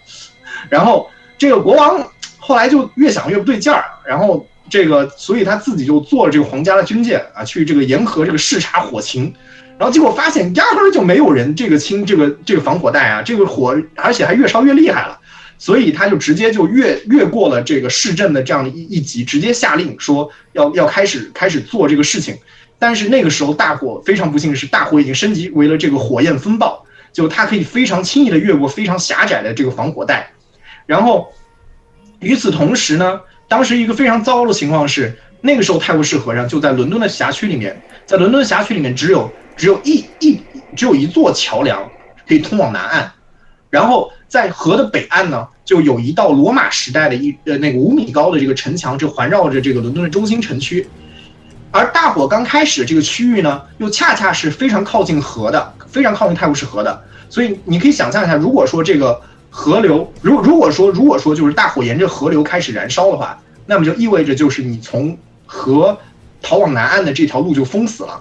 [0.70, 2.02] 然后这个国王。
[2.40, 9.30] 后来就越想越不对劲儿，然后这个，所以他自己就坐了这个皇家的军舰啊，去这个沿河这个视察火情，
[9.76, 15.18] 然后结果发现压根儿就没有人这个清这个这个防火带啊，这个火而且还越烧越厉害了，
[15.58, 22.34] 所以他就直接就越越过了这个市镇的这样的一一级，直接下令说要要开始开始做这个事情，
[22.78, 30.30] 但是那个时候大火非常不幸的是大火已经升级为了这个火焰风暴，就它可以非常轻易的越过非常狭窄的这个防火带，
[30.86, 31.28] 然后。
[32.20, 40.40] 与此同时呢，当时一个非常糟糕的情况是，那个时候泰晤士河上就在伦敦的辖区里面，在伦敦辖区里面只有只有一一
[40.74, 41.88] 只有一座桥梁
[42.26, 43.12] 可以通往南岸，
[43.70, 50.88] 然后在河的北岸呢，就有一道罗马时代的一呃那个五米高的这个城墙，就环绕着这个伦敦的中心城区，
[51.70, 59.20] 而大火刚开始这个区域呢，又恰恰是非常靠近河的，非常靠近泰晤士河的，所以你可以想象一下，如果说这个。
[59.50, 65.16] 河流，如如果说如果说就是大火沿着河流开始燃烧的话，那么就意味着就是你从
[65.46, 65.98] 河
[66.42, 68.20] 逃往南岸的这条路就封死了，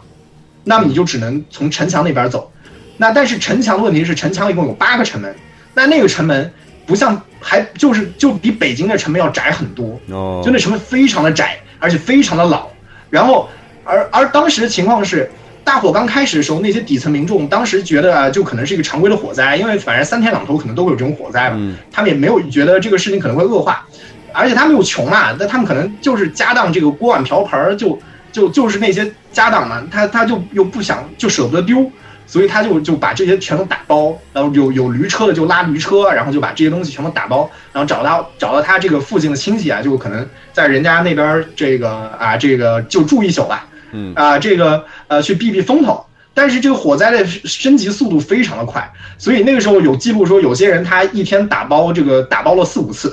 [0.64, 2.50] 那么你就只能从城墙那边走。
[2.95, 5.36] 那但是城墙的问题是，城墙一共有八个城门，
[5.74, 6.52] 那那个城门
[6.86, 10.00] 不像还就是就比北京的城门要窄很多，
[10.41, 12.70] 就那城门非常的窄，而且非常的老。
[13.10, 13.49] 然后
[13.84, 15.30] 而而当时的情况是。
[15.64, 21.76] 大火刚开始的时候，那些底层民众当时觉得啊，就可能是一个常规的火灾，因为反正三天两头可能都会有这种火灾嘛。
[21.91, 23.86] 他们也没有觉得这个事情可能会恶化，
[24.32, 27.99] 而且他们又穷嘛，那他们可能就是家当这个锅碗瓢盆就
[28.32, 31.91] 就就是那些家当嘛，他他就又不想就舍不得丢，
[32.28, 43.65] 所以他就就把这些全都打包，然后有有驴车的就拉驴车，然后就把这些东西全都打包，然后找到找到他这个附近的亲戚啊，就可能在人家那边这个啊这个就住一宿吧。
[43.93, 46.03] 嗯啊、这个呃去避避风头。
[46.34, 53.11] 但是这个火灾的升级速度非常的快，所以那个时候有记录说，有些人他一天打包这个打包了四五次，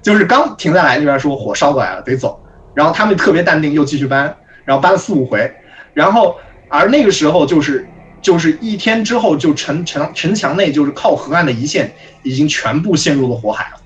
[0.00, 2.42] 就是刚停下来那边说火烧过来了得走，
[2.72, 4.34] 然后他们特别淡定又继续搬，
[4.64, 5.54] 然后搬了四五回，
[5.92, 6.36] 然后
[6.70, 7.86] 而那个时候就是
[8.24, 13.80] 就是一天之后就城城城墙内就是靠河岸的一线已经全部陷入了火海了，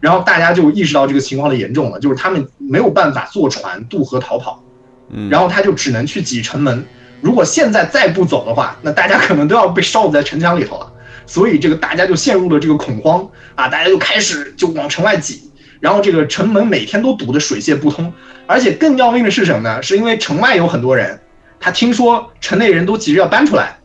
[0.00, 4.62] 然后大家就意识到这个情况的严重了，就是他们没有办法坐船渡河逃跑，
[5.10, 6.86] 嗯，然后他就只能去挤城门。
[7.20, 10.92] 如果现在再不走的话，那大家可能都要被烧死在城墙里头了。
[11.26, 15.50] 所以这个大家就陷入了这个恐慌啊，大家就开始就往城外挤，
[15.80, 18.12] 然后这个城门每天都堵得水泄不通。
[18.46, 19.82] 而且更要命的是什么呢？
[19.82, 21.18] 是因为城外有很多人，
[21.64, 23.78] 他听说城内人都急着要搬出来，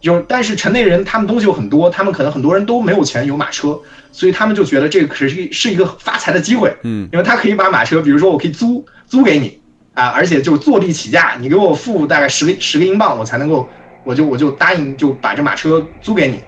[0.00, 3.78] 有但是城内人他们东西又很多，他们可能很多人都没有钱有马车，
[4.10, 7.06] 所以他们就觉得这个可是是一个发财的机会，嗯。
[7.12, 9.60] 因为他可以把马车，比如说我可以租租给你
[9.92, 13.68] 啊，而且就坐地起价，你给我付大概十个十个英镑，我才能够，
[14.02, 16.40] 我就我就答应就把这马车租给你，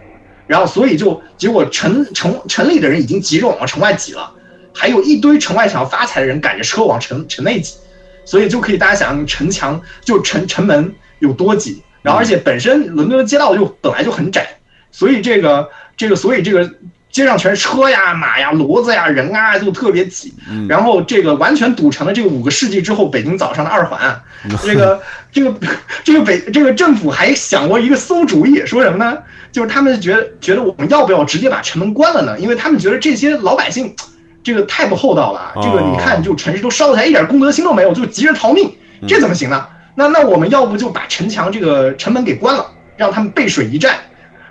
[0.46, 4.32] 然后所以就结果城城城里的人已经急着往城外挤了，
[4.72, 7.74] 还有一堆城外想要发财的人赶着车往城城内挤，
[8.28, 14.46] 所以就可以大家想象城墙就城城门有多挤，然后而且本身伦敦的街道就本来就很窄，
[14.92, 15.66] 所以这个
[15.96, 16.70] 这个所以这个
[17.10, 20.34] 街上全是车呀、马呀、骡子呀、人啊，就特别挤。
[20.68, 24.22] 然后这个完全堵成了这个五个世纪之后北京早上的二环。
[24.62, 25.00] 这个
[25.32, 25.58] 这个
[26.04, 29.16] 这个北这个政府还想过一个馊主意，说什么呢？
[29.50, 32.38] 就是他们觉得觉得我们要不要直接把城门关了呢？
[32.38, 33.96] 因为他们觉得这些老百姓
[34.48, 35.52] 这个太不厚道了啊。
[35.62, 38.72] 这个你看，就城市都烧起来，一点公德心都没有，就急着逃命，
[39.06, 39.66] 这怎么行呢？
[39.94, 43.94] 那那我们要不就把城墙这个城门给关了，让他们背水一战。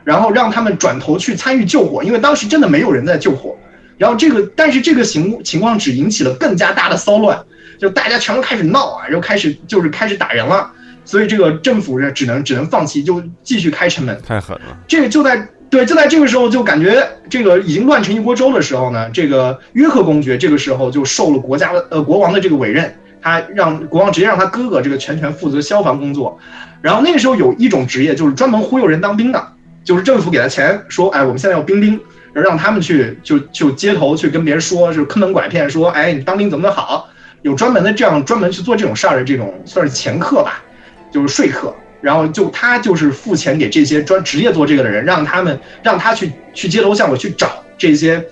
[0.04, 3.54] 然后让他们转头去参与救火，因为当时真的没有人在救火。
[3.98, 7.38] 然后这个，但是这个情情况只引起了更加大的骚乱，
[7.78, 10.72] 就大家全都开始闹啊，然后开始就是开始打人了。
[11.04, 14.18] 所以这个政府呢，只能只能放弃，就继续开城门。
[14.26, 14.78] 太狠了。
[14.88, 26.39] 这个就在对，就在这个时候，就感觉这个已经乱成一锅粥的时候呢，这个约克公爵这个时候就受了国家的呃国王的这个委任，他让国王直接让他哥哥这个全权负责消防工作。
[26.82, 29.47] 然后那个时候有一种职业就是专门忽悠人当兵的。
[29.84, 31.91] 就是政府给他钱，说，哎，我们现在要兵丁，
[32.34, 37.07] 然后让他们去，就就街头去跟别人说，就是坑蒙拐骗，说，哎，你当兵怎么怎么好，
[37.41, 40.61] 有专门的这样专门去做这种事儿的这种算是掮客吧，
[41.09, 48.24] 就是说客，然后就他就是付钱给这些专职业做这个的人，让他们让他去去街头巷尾去找这些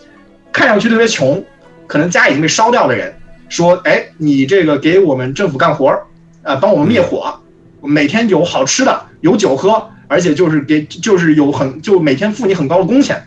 [0.52, 1.44] 看上去特别穷，
[1.88, 3.14] 可能家已经被烧掉的人，
[3.50, 6.04] 说，哎，你这个给我们政府干活儿，
[6.44, 7.40] 啊，帮我们灭火，
[7.82, 9.90] 每天有好吃的，有酒喝。
[10.08, 13.20] 而且就是给，就是有很就每天付你很高的工钱，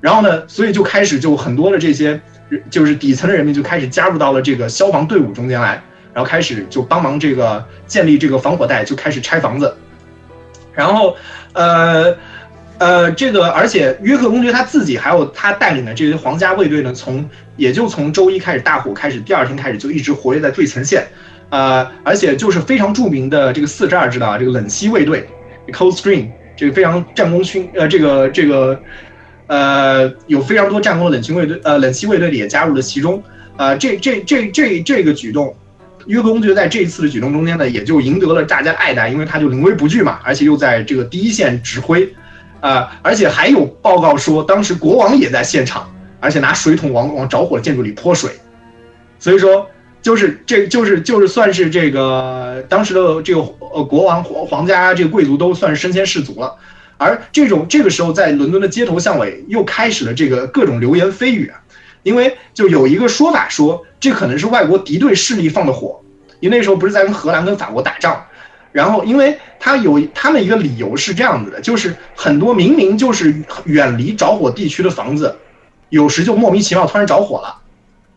[0.00, 2.20] 然后呢，所以就开始就很多的这些
[2.68, 5.80] 就是底层的人民就开始加入到了这个消防队伍中间来，
[6.16, 9.76] 然后开始就帮忙这个建立这个防火带，就开始拆房子，
[10.72, 11.14] 然后
[11.52, 12.16] 呃
[12.78, 21.06] 呃这个而且约克公爵他自己还有他带领的这些皇家卫队呢，从也就从周一开始大火开始，第二天开始就一直活跃在最前线，
[21.50, 25.28] 呃，而且就是非常著名的这个四十二知道啊，这个冷溪卫队。
[25.70, 28.80] Coldstream 这个非常战功勋，呃，这个这个，
[29.48, 33.22] 呃，有非常多战功的冷清卫队，呃，冷溪卫队也加入了其中，
[33.56, 35.56] 呃，这这这这这个举动，
[36.06, 42.12] 约克公爵在这一次的举动中间呢，也就赢得了大家的爱戴，因为他就临危不惧嘛，而且又在这个第一线指挥，
[42.60, 48.30] 啊，而且还有报告说，当时国王也在现场，而且拿水桶往往着火的建筑里泼水，
[49.18, 49.68] 所以说。
[50.02, 53.40] 就是这就是就是算是这个当时的这个
[53.74, 56.54] 呃国王皇皇家这个贵族都算是身先士卒了，
[56.96, 61.58] 而这种这个时候在伦敦的街头巷尾又开始了这个各种流言蜚语啊，
[62.06, 66.00] 因为就有一个说法说这可能是外国敌对势力放的火，
[66.38, 68.24] 因为那时候不是在跟荷兰跟法国打仗，
[68.70, 73.34] 然后因为他有他们一个理由是这样子的，就是很多明明就是
[73.64, 75.34] 远离着火地区的房子，
[75.88, 77.62] 有时就莫名其妙突然着火了。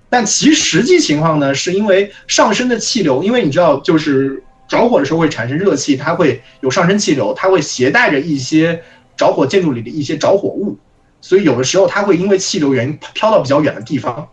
[0.07, 8.83] 但其实际情况呢，是因为上升的气流，因为你知道，就是着火的时候会产生热气，它会有上升气流，它会携带着一些
[9.17, 10.77] 着火建筑里的一些着火物，
[11.21, 14.27] 所以有的时候它会因为气流原因飘到比较远的地方，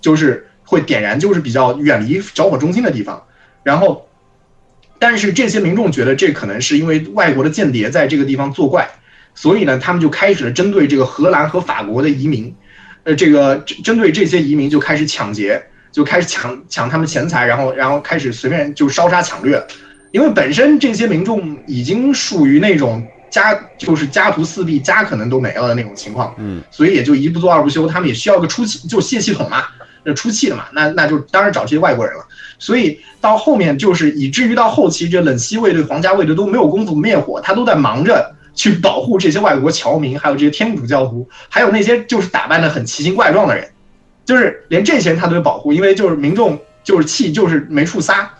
[0.00, 3.22] 就是会点燃，就是比较远离着火中心的地方。
[3.62, 4.08] 然后，
[4.98, 8.88] 但是这些民众觉得这可能是因为外国的间谍在这个地方作怪，
[9.34, 12.54] 所以呢，他们就开始了针对这个荷兰和法国的移民。
[13.04, 15.62] 呃，这个针对这些移民就开始抢劫，
[15.92, 19.62] 就开始抢抢他们钱财，然后然后开始随便就烧杀抢掠，
[20.10, 29.64] 因为本身这些民众已经属于那种家就是家徒四壁，家可能都没了的那种情况，嗯，所以也就一不做二不休，他们也需要个出气就泄气筒嘛，
[30.04, 32.24] 那出气的嘛，那那就当然找这些外国人了。
[32.60, 43.68] 所以到后面就是以至于到后期，这冷西卫队、皇家卫队都没有功夫灭火，他都在忙着去保护这些外国侨民，还有这些天主教徒，还有那些就是打扮的很奇形怪状的人，
[44.24, 48.30] 就是连这些人他都得保护，因为就是民众就是气就是没处撒。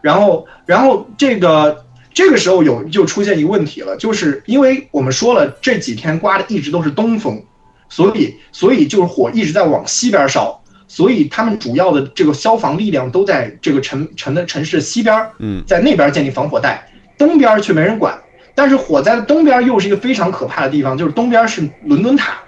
[0.00, 1.84] 然后，然后这个
[2.18, 7.40] 这个时候有就出现一个问题了，就是因为我们说了这几天刮的一直都是东风，
[7.88, 18.18] 所以所以就是火一直在往西边烧，所以他们主要的这个消防力量都在这个城城的城市的西边，嗯，在那边建立防火带，东边却没人管。
[18.52, 22.38] 但是火灾的东边又是一个非常可怕的地方，就是东边是伦敦塔，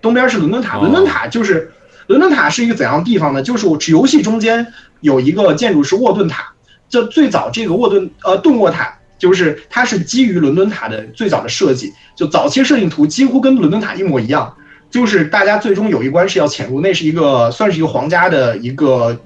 [0.00, 1.72] 东边是伦敦塔，伦敦塔就是
[2.06, 3.42] 伦敦塔是一个怎样的地方呢？
[3.42, 4.68] 就是我游戏中间
[5.00, 6.52] 有一个建筑是沃顿塔。
[6.88, 14.54] 这最早这个沃顿呃顿沃塔，就是它是基于伦敦塔的最早的设计，就早期设定图几乎跟伦敦塔一模一样。
[14.88, 19.20] 就是大家最终有一关是要潜入，那是一个算是一个皇家的一个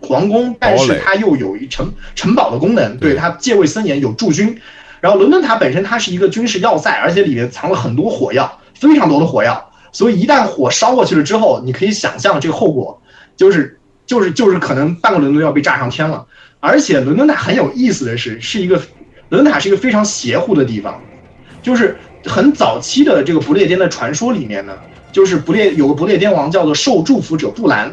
[0.00, 4.58] 皇宫，但是它又有一城城堡的功能，对它戒备森严，有驻军。
[5.00, 9.70] 然后伦敦塔本身它是一个军事要塞，而且里面藏了很多火药，非常多的火药。
[9.92, 13.00] 所以一旦火烧过去了之后，你可以想象这个后果，
[13.36, 16.24] 就是就是就是可能半个伦敦要被炸上天了。
[16.60, 18.80] 而且伦敦塔很有意思的是，是一个
[19.34, 21.00] 伦敦塔是一个非常邪乎的地方，
[21.60, 24.72] 就是很早期的这个不列颠的传说里面呢，
[25.10, 27.92] 就是不列有个不列颠王叫做受祝福者布兰，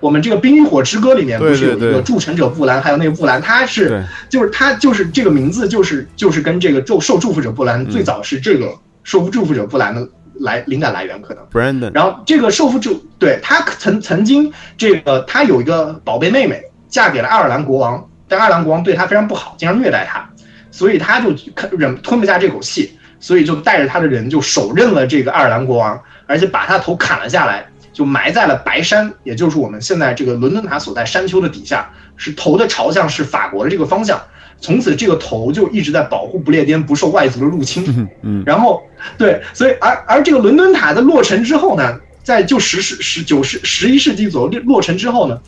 [0.00, 8.74] 我们这个《冰与火之歌》里面不是有一个铸成者布兰，还有那个布兰，他是就是他就是这个名字就是就是跟这个受受祝福者布兰最早是这个
[9.04, 10.08] 受祝福者布兰的
[10.40, 11.44] 来灵感来源可能。
[11.52, 18.04] Brandon，然后这个受福者对他曾曾经这个他有一个宝贝妹妹嫁给了爱尔兰国王。
[18.32, 20.29] 但爱尔兰国王对他非常不好，经常虐待他，
[20.70, 21.34] 所以他就
[21.76, 34.20] 忍吞不下这口气，所以就带着他的人就手刃了这个爱尔兰国王，而且把他头砍了下来，就埋在了白山，也就是我们现在这个伦敦塔所在山丘的底下，是头的朝向是法国的这个方向。
[34.62, 38.06] 从此，这个头就一直在保护不列颠不受外族的入侵。
[38.22, 38.82] 嗯，然后
[39.16, 45.40] 对，所以而而这个伦敦塔的落成之后呢，在就十世十九世十一世纪左右落成之后呢。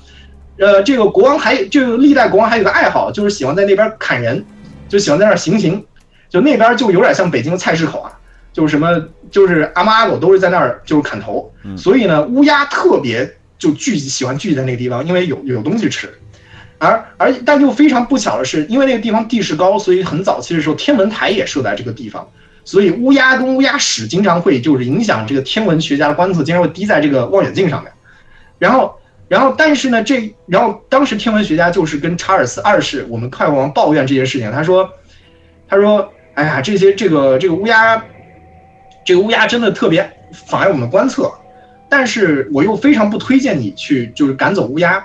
[0.58, 4.44] 呃，这个国王还就历代国王还有个爱好，就是喜欢在那边砍人，
[4.92, 5.82] 就喜欢在那儿行刑，
[6.28, 8.12] 就那边就有点像北京的菜市口啊，
[8.52, 16.12] 就是什么就是阿猫阿狗都是在那儿就是砍头，所以呢乌鸦特别就聚集喜欢聚集在那个地方，因为有有东西吃，
[16.76, 22.28] 而而但就非常不巧的是，因为那个地方地势高，所以很早期的时候天文台也设在这个地方，
[22.62, 27.90] 所以乌鸦跟乌鸦屎经常会就是影响这个天文学家的观测，经常会滴在这个望远镜上面，
[28.58, 28.94] 然后。
[29.32, 34.52] 然后，但是呢，这然后当时天文学家就是跟查尔斯二世，我们快王抱怨这件事情。
[34.52, 34.86] 他说
[35.66, 38.04] ：“他说，哎呀，这些这个这个乌鸦，
[39.06, 41.32] 这个乌鸦真的特别妨碍我们观测。
[41.88, 45.02] 但是我又非常不推荐你去就是赶走乌鸦，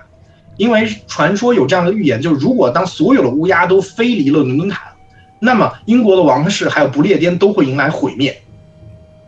[0.57, 4.93] 因为传说有这样的预言，就是如果当所有的乌鸦都飞离了伦敦塔，
[5.39, 8.37] 那么英国的王室还有不列颠都会迎来毁灭。”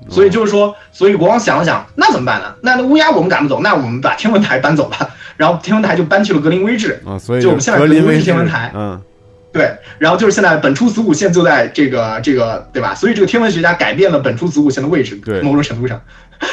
[0.09, 2.53] 所以就是说，所以国王想了想，那怎么办呢？
[2.61, 5.09] 那那乌鸦我们赶不走，那我们把天文台搬走吧。
[5.37, 8.99] 然后天文台就搬去了格林威治啊，所以就我们现在格林威治天文台，嗯，
[9.53, 9.71] 对。
[9.97, 12.93] 然后就是现在本初子午线就在这个这个对吧？
[12.93, 16.01] 所以这个天文学家改变了本初子午线的位置，对，某种程度上。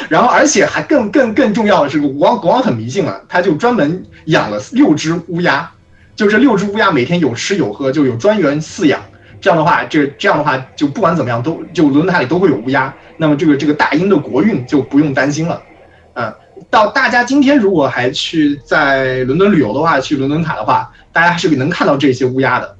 [0.08, 5.68] 然后而且还更更更重要的是，国王国王很迷信了，他就专门养了六只乌鸦，
[6.14, 9.00] 就这六只乌鸦每天有吃有喝，就有专员饲养。
[9.40, 12.92] 这样的话，这这样的话就不管怎么样都就伦敦塔里都会有乌鸦。
[13.18, 15.62] 那么这个这个大英的国运就不用担心了，
[16.12, 16.36] 啊，
[16.68, 22.76] 到大家今天如果还去在伦敦旅游的话，去伦敦塔的话，大家是能看到这些乌鸦的，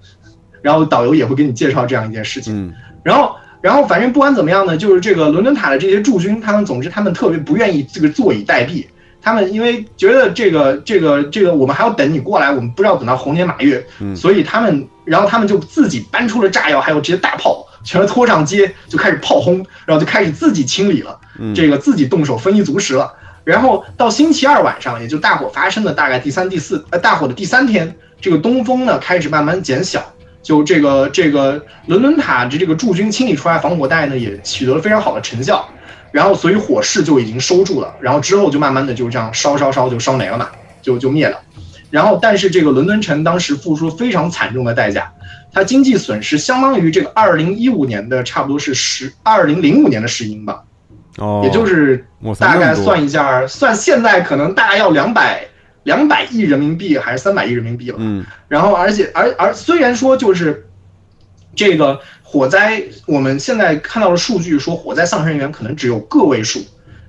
[0.60, 8.84] 然后导游也会给你介绍这样一件事情，然后然后反正不管怎么样呢，就是这个伦敦塔的这些驻军，他们总之他们特别不愿意这个坐以待毙，
[9.26, 17.66] 他们因为觉得这个这个这个我们还要等你过来，我们不知道等到猴年马月，所以他们然后他们就自己搬出了炸药，还有这些大炮。
[17.82, 21.18] 全都拖上街就开始炮轰，然后就开始自己清理了，
[21.54, 23.12] 这个自己动手丰衣足食了。
[23.42, 30.04] 然后到星期二晚上，也就大火发生的大概第三、第四呃大火的第三天，这个东风呢开始慢慢减小，
[30.42, 35.68] 就这个这个伦敦塔的这个驻军清理出来防火带呢也取得了非常好的成效，
[36.10, 40.48] 然后所以火势就已经收住了，然后之后就慢慢的就这样烧烧烧就烧没了嘛，
[40.82, 41.40] 就就灭了。
[41.90, 45.12] 然后但是这个伦敦城当时付出非常惨重的代价。
[45.52, 50.62] 它经济损失相当于这个二零一五年的差不多是十二零零五年的石英吧，
[51.16, 52.06] 哦，也就是
[52.38, 55.46] 大概算一下，算现在可能大概要两百
[55.84, 57.96] 两百亿人民币还是三百亿人民币了。
[57.98, 60.68] 嗯，然后而且而而虽然说就是
[61.54, 62.00] 这个
[62.36, 66.60] 火灾，我们现在看到的数据说火灾丧生人员可能只有个位数，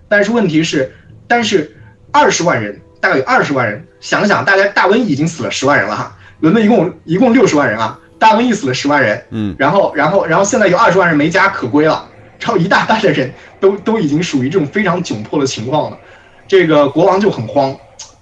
[0.07, 0.89] 但是问题是，
[1.27, 1.75] 但是
[2.13, 3.85] 二十万人大概有二十万人。
[3.99, 12.07] 想想，大概大瘟疫已经死了十万人了哈，伦敦一共一共六十万人啊，大瘟疫死了十万人，嗯，然后然后然后现在有二十万人没家可归了，
[12.39, 15.97] 然后一大半的人都都已经属于这种非常窘迫的情况了，
[16.47, 17.75] 这个国王就很慌，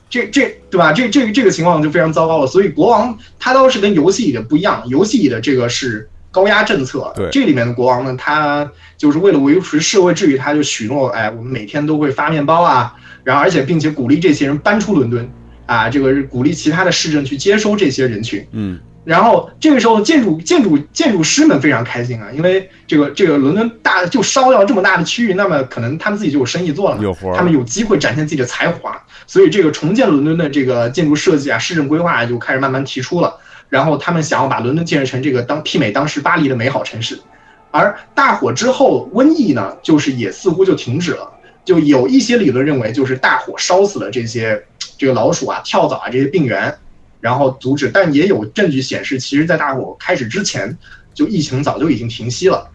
[0.10, 0.92] 这这对吧？
[0.92, 7.30] 这这个这个情况就非常糟糕了，所以国王他倒是跟游戏里的不一样，游戏里的这个是高压政策，对。
[7.32, 15.32] 这里面的国王呢，他就是为了维持社会秩序，他就许诺，哎，我们每天都会发面包啊，然后而且并且鼓励这些人搬出伦敦，
[15.66, 33.34] 啊，这个鼓励其他的市政去接收这些人群，嗯，然后这个时候建筑建筑建筑师们非常开心啊，因为这个这个伦敦大就烧掉这么大的区域，那么可能他们自己就有生意做了嘛，有活他们有机会展现自己的才华，所以这个重建伦敦的这个建筑设计啊、市政规划啊就开始慢慢提出了。
[33.70, 37.20] 然后他们想要把伦敦建设成这个当媲美当时巴黎的美好城市，
[37.72, 41.32] 而大火之后，瘟疫呢，就是也似乎就停止了。
[41.66, 44.64] 就有一些理论认为，就是大火烧死了这些
[44.98, 46.78] 这个老鼠啊、跳蚤啊这些病源，
[47.20, 47.90] 然后阻止。
[47.90, 50.78] 但也有证据显示，其实在大火开始之前，
[51.14, 52.70] 就疫情早就已经停息了。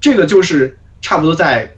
[0.00, 1.72] 这个就是差不多在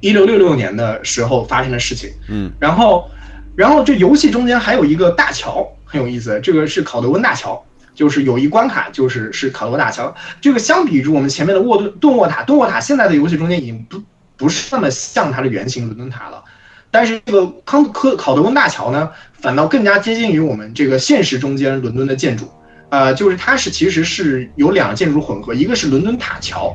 [0.00, 2.08] 一六六六年的时候发生的事情。
[2.28, 3.10] 嗯，然后，
[3.56, 7.64] 然后这游戏中间还有一个大桥很有意思，这个是考德温大桥，
[7.94, 10.14] 就是有一关卡就是是考德温大桥。
[10.40, 14.02] 这个相比于我们前面的沃顿顿沃塔，顿沃塔现在的游戏中间已经不
[14.36, 16.44] 不是那么像它的原型伦敦塔了，
[16.90, 22.46] 但是这个康科考德温大桥呢，反倒更加接近于我们这个现实中间伦敦的建筑。
[22.90, 26.74] 呃，就是它是其实是有两个建筑混合，一个是伦敦塔桥，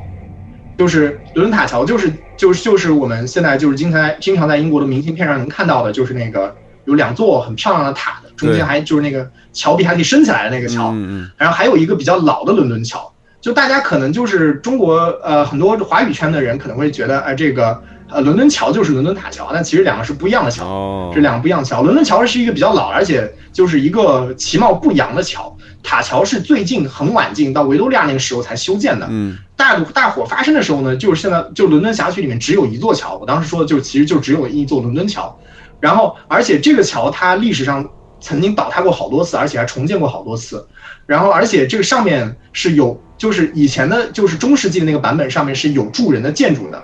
[0.78, 6.54] 就是伦敦塔桥，就是就是就是我们现在就是经常经常在英国的明信片上能看到的，就是那个
[6.84, 11.30] 有两座很漂亮的塔，中间还就是那个桥壁还可以升起来的那个桥，嗯。
[11.36, 21.82] 然后还有一个比较老的伦敦桥，就大家可能就是中国呃很多华语圈的人可能会觉得，哎、这个呃伦敦桥就是伦敦塔桥，但其实两个是不一样的桥，哦，是两个不一样的桥。
[21.82, 29.06] 伦敦桥是一个比较老，而且就是一个其貌不扬的桥，塔桥是最近很晚近到维多利亚那个时候才修建的。
[29.10, 29.36] 嗯。
[29.56, 35.38] 大大火发生的时候呢，就是现在就伦敦辖区里面只有一座桥，我当时说的就其实就只有一座伦敦桥，
[35.78, 37.88] 然后而且这个桥它历史上
[38.24, 40.66] 曾经倒塌过好多次，而且还重建过好多次，
[41.04, 46.82] 然后而且这个上面是有就是以前的就是中世纪的那个版本上面是有住人的建筑的，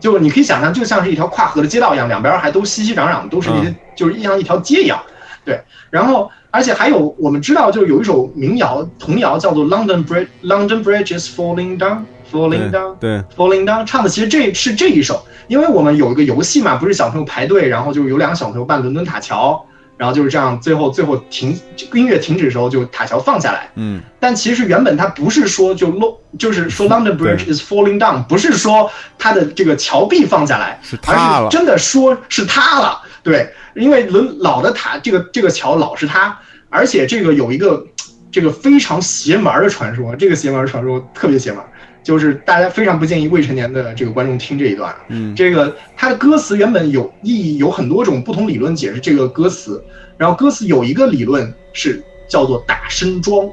[0.00, 5.00] 就你可以想象就像是一条跨河的街道一样，两边还都熙熙攘攘，都是一些、就是像一条街一样，
[5.44, 12.00] 对，然后而且还有我们知道就是有一首民谣童谣叫做 London Bridge London Bridge is falling down
[12.32, 12.96] falling down。
[12.98, 19.64] 对，Falling Down 唱的其实这是这一首，因为我们有一个游戏嘛，不是小朋友排队，然后就有两个小朋友扮伦敦塔桥，
[19.96, 21.56] 然后就是这样，最后最后停
[21.92, 23.70] 音乐停止的时候，就塔桥放下来。
[23.76, 33.02] 嗯但其实原本它不是说就 lo 就是说 London Bridge is falling down，不是说它的这个桥壁放下来，是塌了而是真的说是塌了。
[33.22, 36.38] 对，因为伦老的塔这个这个桥老是塌，
[36.68, 37.86] 而且这个有一个
[38.30, 41.68] 这个非常邪门的传说，这个邪门传说特别邪门儿，
[42.02, 44.94] 就是大家非常不建议未成年的这个观众听这一段。
[45.08, 49.84] 嗯这个它的歌词原本有意义，有很多种不同理论解释这个歌词。
[50.18, 53.50] 然后歌词有一个理论是叫做打身桩，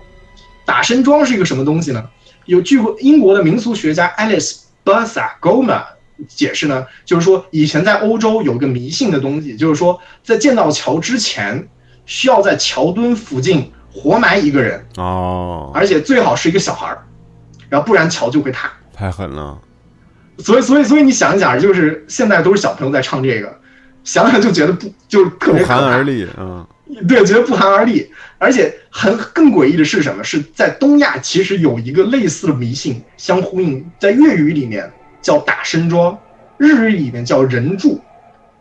[0.66, 2.04] 打身桩是一个什么东西呢？
[2.46, 5.84] 有据英国的民俗学家 Alice Bertha Goma
[6.28, 11.68] 解释呢，就是说以前在欧洲有一个迷信的东西，就是说在建造桥之前，
[12.06, 17.04] 需要在桥墩附近活埋一个人，哦，而且最好是一个小孩儿，
[17.70, 18.70] 然后不然桥就会塌。
[18.94, 19.58] 太狠了，
[20.40, 23.58] 所以，所以，所以你想一想，就是现在都是小朋友在唱这个，
[24.04, 26.68] 想想就觉得不就是特不别寒而栗，嗯
[27.08, 28.12] 对，觉得不寒而栗。
[28.38, 30.22] 而且很更诡异的是什么？
[30.22, 34.92] 是在东亚其实有一个类似的迷信相呼应，在粤语里面
[35.22, 36.18] 叫打身桩，
[36.58, 38.02] 日语里面叫人柱，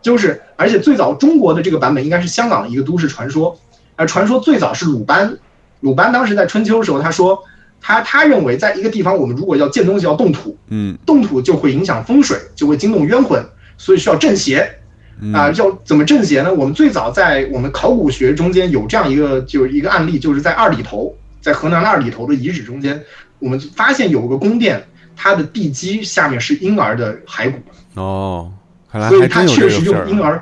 [0.01, 3.59] 就是而且最早中国的这个版本应该是香港的一个都市传说，
[3.97, 5.37] 而传说最早是鲁班，
[5.81, 7.43] 鲁班当时在春秋的时候他说。
[7.81, 13.45] 他他认为，在一个地方，我们如果要建东西，要动土，嗯动土就会影响风水，就会惊动冤魂，
[13.77, 14.75] 所以需要镇邪。
[15.21, 16.55] 嗯啊，要怎么镇邪呢？
[16.55, 23.03] 我们最早在我们考古学中间有这样一个，就是一个案例，就是在二里头，在河南的二里头的遗址中间，
[23.41, 24.81] 我们发现有个宫殿，
[25.17, 27.59] 它的地基下面是婴儿的骸骨，
[28.01, 28.53] 哦，
[28.93, 30.41] 看来所以它确实用婴儿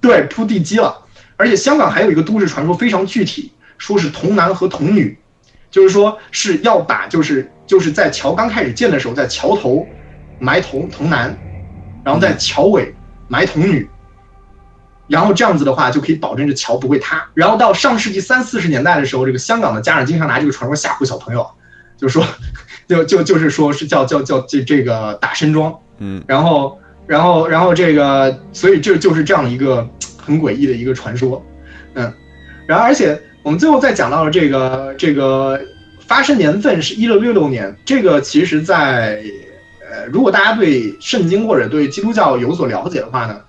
[0.00, 0.96] 对铺地基了。
[1.36, 5.18] 而且香港还有一个都市传说非常具体，说是童男和童女，
[5.72, 9.84] 就是说是要把就是就是在桥刚开始建的时候，在桥头
[10.38, 11.36] 埋童童男，
[12.04, 12.94] 然后在桥尾
[13.26, 13.88] 埋童女，
[15.08, 17.26] 然后这样子的话就可以保证这桥不会塌。
[17.34, 21.50] 然后到上世纪三四十年代的时候，这个香港的家长经常拿这个传说吓唬小朋友，
[21.96, 22.22] 就说
[22.86, 26.22] 就就就是说是叫叫叫这这个打身桩，嗯。
[26.26, 29.88] 然后然后然后这个，所以这就是这样一个
[30.22, 31.42] 很诡异的一个传说，
[31.94, 32.12] 嗯，
[32.66, 35.60] 然后而且我们最后再讲到了这个这个
[35.98, 39.22] 发生年份是一六六六年，这个其实在
[39.90, 43.40] 呃，如果大家对圣经或者对基督教有所了解的话呢，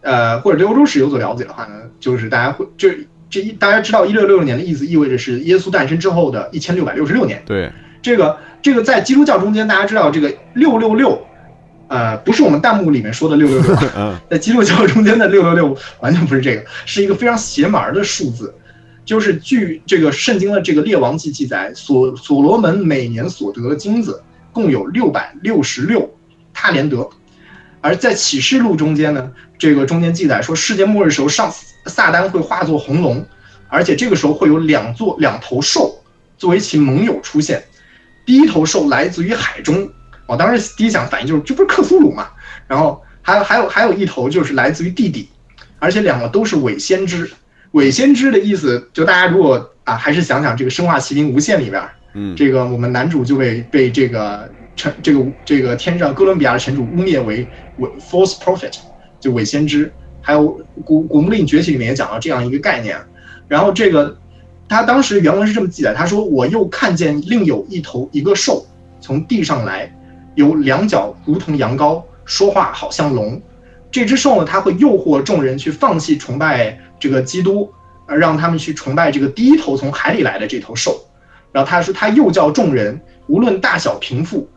[0.00, 2.96] 呃，或者对欧洲史有所了解的话呢，就是大家会这
[3.28, 11.20] 这一大家知道一六六六年的意思意味着是耶稣诞生之后的一千六百六十六年，对，这个这个在基督教中间，大家知道这个六六六。
[11.86, 13.76] 呃，不是我们弹幕里面说的六六六，
[14.30, 18.52] 在基督教中间的六六六完全不是这个，是一个非常邪门的数字。
[19.04, 24.22] 就是据这个圣经的这个列王记记载，所所罗门每年所得的金子
[24.52, 26.10] 共有六百六十六
[26.52, 27.08] 他连德。
[27.80, 31.52] 而在启示录中间呢，这个中间记载说，世界末日时候上
[31.84, 33.22] 撒旦会化作红龙，
[33.68, 36.02] 而且这个时候会有两座两头兽
[36.38, 37.62] 作为其盟友出现，
[38.24, 39.86] 第一头兽来自于海中。
[40.26, 42.28] 我当时第一想反应就是，这不是克苏鲁嘛？
[42.66, 45.28] 然后还有还有还有一头就是来自于地底，
[45.78, 47.30] 而且两个都是伪先知。
[47.74, 51.82] 伪先知的意思，就大家如果啊，还是想想这个《生化奇兵：无限》里边，
[52.14, 57.46] 嗯，这个我们男主就被被这个城这个这个天上哥伦比亚的城主污蔑为
[57.78, 58.78] 伪 false prophet，
[59.20, 59.92] 就伪先知。
[60.20, 62.96] 还有《古古墓丽影崛起》里面也讲到这样一个概念。
[63.46, 64.16] 然后这个
[64.68, 68.64] 他当时原文是这么记载，他说：“我又看见另有一头一个兽
[69.00, 69.92] 从地上来。”
[70.36, 73.40] 有两脚如同羊羔，说话好像龙。
[73.90, 77.70] 这只兽呢，它会诱惑众人去放弃崇拜这个基督，
[78.06, 81.04] 让他们去崇拜这个第一头从海里来的这头兽。
[81.52, 84.48] 然后他说，他又叫众人，无论大小贫富，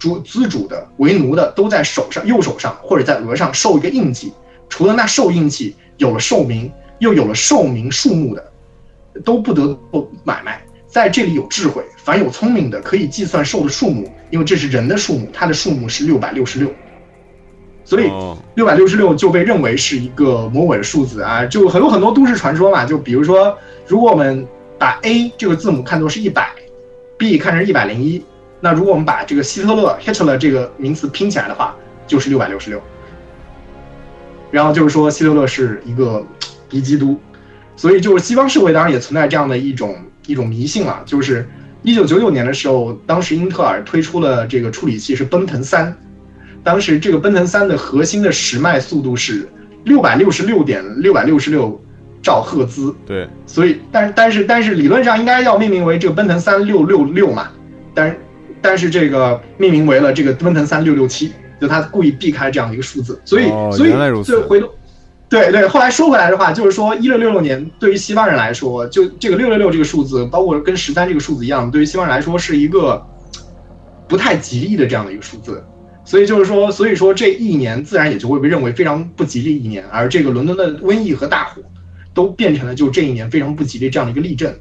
[0.00, 4.32] 主资主的、为奴的，都在手上、右手上或者在额上受一个印记。
[4.68, 8.52] 除了那受印记有了寿名，又有了寿名数目的，
[9.24, 10.60] 都不得不买卖。
[10.88, 16.68] 在这里有智慧，凡有聪明的可以计算兽的数目，因为这是人的数目，它的数目是六百六十六，
[17.84, 18.10] 所以
[18.54, 21.44] 六百六十六就被认为是一个魔鬼的数字啊！
[21.46, 23.56] 就很多很多都市传说嘛，就比如说，
[23.86, 24.46] 如果我们
[24.78, 26.52] 把 A 这个字母看作是一百
[27.18, 28.24] ，B 看成一百零一，
[28.60, 31.74] 那如果我们把这个希特勒 Hitler 这个名词拼起来的话，
[32.06, 32.80] 就是六百六十六。
[34.50, 36.24] 然后就是说希特勒是一个
[36.68, 37.18] 敌基督，
[37.76, 39.96] 所以就是西方社会当然也存在这样的一种。
[40.28, 41.44] 一种迷信啊，就是
[41.82, 45.92] 一九九九年的时候，当时英特尔推出了这个处理器是奔腾三，
[46.64, 49.48] 当时这个奔腾三的核心的时脉速度是
[49.84, 51.80] 六百六十六点六百六十六
[52.22, 52.94] 兆赫兹。
[53.04, 57.48] 对，所以但是但是但是理论上应该要命名为这个奔腾三六六六嘛，
[57.94, 58.16] 但
[58.60, 64.68] 但是这个命名为了这个奔腾三六六七，就他故意避开这样的一个数字，所以所以就回头。
[65.28, 73.02] 对对，后来说回来的话，就是说一六六六年对于西方人来说，就这个六六六这个数字，包括跟十三这个数字一样，对于西方人来说是一个
[74.06, 75.64] 不太吉利的这样的一个数字。
[76.04, 79.84] 所以就是说，所以说这一年自然也就会被认为非常不吉利一年。
[79.90, 81.62] 而这个伦敦的瘟疫和大火，
[82.12, 84.54] 都变成了就这一年非常不吉利这样的一个例证。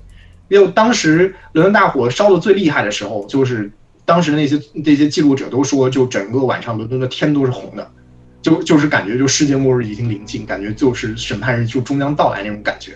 [0.49, 3.71] 因为当时伦敦大火烧的最厉害的时候，就是
[4.05, 7.91] 当时那些那些记录者都说，就整个晚上伦敦的天都是红的。
[8.41, 12.93] 就就是感觉就世界末日已经临近，感觉就是审判日就终将到来那种感觉，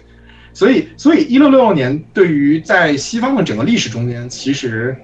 [0.54, 4.98] 所以所以一六六六年对于在西方的整个历史中间，其实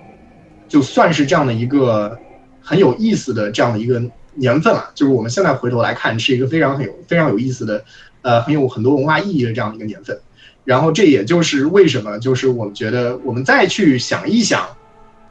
[0.68, 2.18] 就算是这样的一个
[2.62, 4.02] 很有意思的这样的一个
[4.36, 4.92] 年份了。
[4.96, 7.84] 就是我们现在回头来看，是一个非常很有非常有意思的，
[8.22, 10.20] 呃，很有很多文化意义的这样的一个年份。
[10.64, 14.68] 然后这也就是为什么，就是我们觉得我们再去想一想，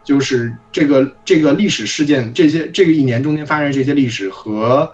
[0.04, 4.92] 就是这个这个历史事件，这些这个一年中间发生这些历史和。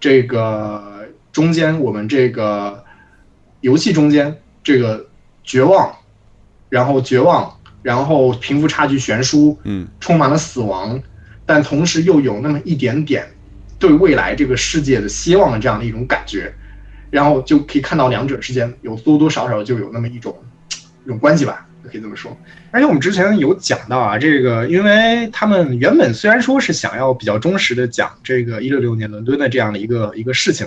[0.00, 2.84] 这个中间，我们这个
[3.62, 5.06] 游戏中间，这个
[5.42, 5.94] 绝望，
[6.68, 7.50] 然后绝望，
[7.80, 11.00] 然后贫富差距悬殊，嗯，充满了死亡，
[11.46, 13.26] 但同时又有那么一点点
[13.78, 16.52] 对未来这个世界的希望的这样的一种感觉，
[17.10, 20.36] 然后就可以看到两者之间有多多少少就有那么一种
[21.04, 21.66] 一种关系吧。
[21.86, 22.34] 可以这么说，
[22.70, 30.66] 而且我们之前有讲到啊，这个，因为他们原本虽然说是想要比较忠实的讲这个一六六年伦敦的这样的一个一个事情，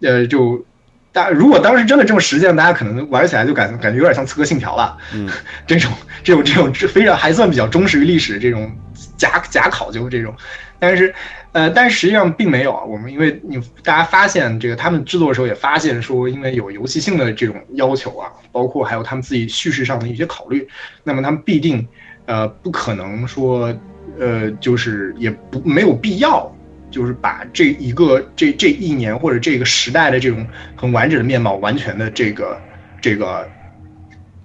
[0.00, 0.66] 呃，就
[1.12, 5.28] 大如果当时真的这么实践，大家可能玩起来就感感觉有点像刺客信条了， 嗯，
[5.66, 5.92] 这种
[6.22, 8.70] 这种这种非常还算比较忠实于历史这种
[9.16, 10.34] 假假考究这种，
[10.78, 11.14] 但是。
[11.52, 12.84] 呃，但实际上并没有啊。
[12.84, 20.68] 我们因为你大家发现这个，他们制作的时候也发现说，因为有游戏性的这种要求啊，包括还有他们自己叙事上的一些考虑，
[21.02, 21.84] 那么他们必定
[22.26, 23.76] 呃不可能说
[24.20, 26.48] 呃就是也不没有必要，
[26.90, 30.46] 就是把这一个这这一年或者这个时代的这种
[30.76, 32.60] 很完整的面貌完全的这个
[33.00, 33.48] 这个。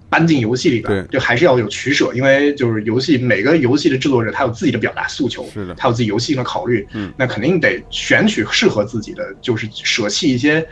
[0.07, 10.65] 搬进游戏里边，就还是要有取舍，因为就是游戏每个游戏的制作者他有自己的表达诉求，是的，他有自己游戏性的考虑，嗯，那肯定得选取适合自己的，就是舍弃一些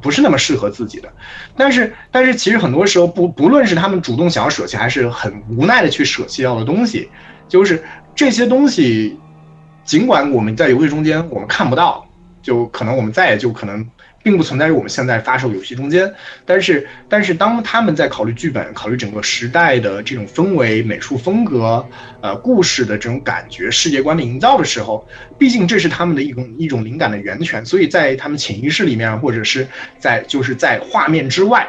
[0.00, 1.12] 不是那么适合自己的。
[1.58, 7.10] 但是但是其实很多时候不不论是他们主动想要舍弃，还是很无奈的去舍弃掉的东西，
[7.48, 7.82] 就是
[8.14, 9.18] 这些东西，
[9.86, 12.06] 尽管我们在游戏中间我们看不到，
[12.42, 13.88] 就可能我们再也就可能。
[14.22, 16.12] 并不存在于我们现在发售游戏中间，
[16.44, 21.86] 但是，但是当他们在考虑剧本、考虑整个时代的这种氛围、美术风格、
[22.20, 25.06] 呃故事的这种感觉、世界观的营造的时候，
[25.38, 29.64] 毕竟这是他们的一种一种灵感的源泉，所以在他们潜意识里面，或者是
[29.96, 31.64] 在就是在画面之外，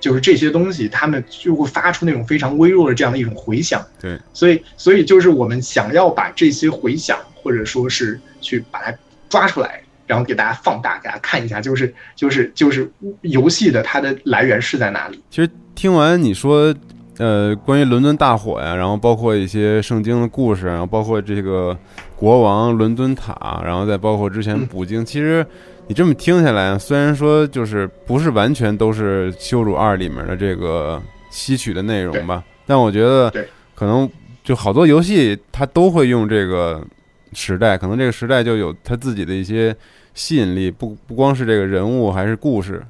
[0.00, 3.86] 就是这些东西，他们就会发出那种非常微弱的这样的一种回响。
[4.00, 8.94] 对，所以，所以就是我们想要把这些回响，或者说是去把它
[9.28, 9.80] 抓出来。
[10.06, 12.90] 然后给大家放大，给大家看一下，就是就是就是
[13.20, 15.22] 游戏的它的来源是在哪里？
[15.30, 16.74] 其实听完你说，
[17.16, 21.78] 呃，关于伦敦大火呀，然后包括一些圣经的故事，然后包括这个
[22.16, 25.46] 国王伦敦塔，然后再包括之前捕鲸，其实
[25.86, 31.00] 你这么听下来，虽然说就是不是完全都是《羞辱二》里面的这个
[31.30, 33.32] 吸取的内容吧，但我觉得
[33.76, 34.10] 可能
[34.42, 36.84] 就好多游戏它都会用这个
[37.32, 39.76] 时代，可能这个时代就有它自己的一些。
[40.12, 42.82] 吸引力不不光是这个人物，还是故事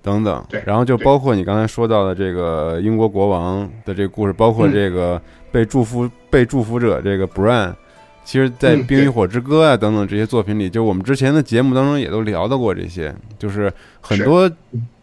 [0.00, 0.42] 等等。
[0.48, 5.20] 对，然后就包括你刚才说到的这个英国国王的这个故事，包括这个
[5.52, 7.74] 被祝福被祝福者这个 Bran，
[8.24, 13.70] 其实，在《冰与火之歌》啊等等这些作品里，就我们之前的节目当中也都聊到过这些，就是
[14.00, 14.50] 很多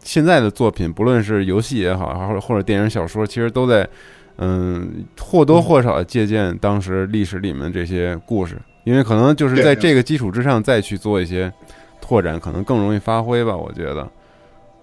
[0.00, 3.88] 现在的作品，不论是游戏也好，或者或者电影小说，其实都在
[4.38, 8.56] 嗯或多或少借鉴当时历史里面这些故事。
[8.84, 11.52] 因为可能就是在这个基础之上再去做一些
[12.00, 13.54] 拓展，可能更容易发挥吧。
[13.54, 14.08] 我觉得，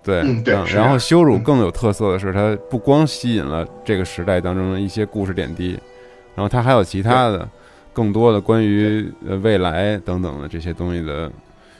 [0.04, 0.54] 对，嗯，对。
[0.74, 5.80] 然后羞辱更有特色的是，它不光吸引了这个时代当中的一些故事点滴，
[6.36, 7.48] 然后它还有其他的
[7.92, 11.32] 更多的关于呃未来等等的这些东西的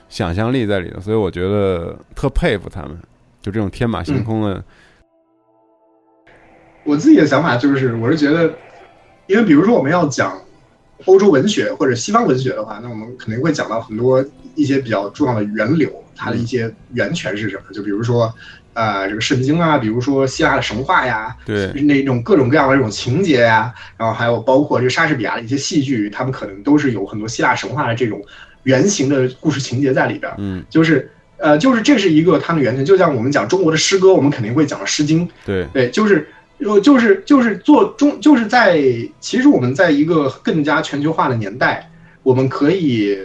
[0.10, 1.00] 想象力在里头。
[1.00, 2.98] 所以我觉得特佩服他们，
[3.42, 4.64] 就这种天马行空的。
[6.84, 8.52] 我自己的想法就是，我是觉得，
[9.28, 10.36] 因为比如说我们要讲。
[11.06, 14.24] 欧洲文学或者西方文学的话，那我们肯定会讲到很多
[14.56, 17.64] 一些比较重要的源流，它的一些源泉是什么？
[17.72, 18.34] 就比如说，
[18.74, 28.20] 呃，这个圣经啊，比如说希腊的神话呀，对，那种各种各样的这种情节呀，然后还有包括这个莎士比亚的一些戏剧，他们可能都是有很多希腊神话的这种
[28.64, 30.32] 原型的故事情节在里边。
[30.40, 35.28] 嗯，就是呃，就是这是一个他们源泉，就像我们讲中国的诗歌，我们肯定会讲《诗经》。
[35.46, 36.28] 对，对，就是。
[36.60, 38.82] 就就是就是做中就是在
[39.20, 41.88] 其实我们在一个更加全球化的年代，
[42.24, 43.18] 我们可以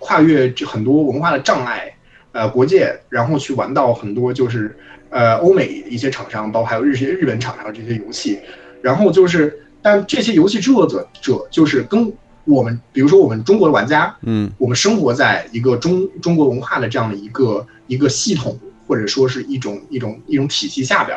[0.00, 1.94] 跨越这很多文化的障碍，
[2.32, 4.76] 呃，国界，然后去玩到很多就是
[5.08, 8.40] 呃欧美一些厂商，包括还有日些日本厂商这些游戏，
[8.82, 12.12] 然后就是但这些游戏制作者者就是跟
[12.44, 18.58] 我们比如说我们中国的玩家，嗯，我们生活在一个中中国文化的这样的一个一个系统
[18.88, 21.16] 或者说是一种一种一种体系下边。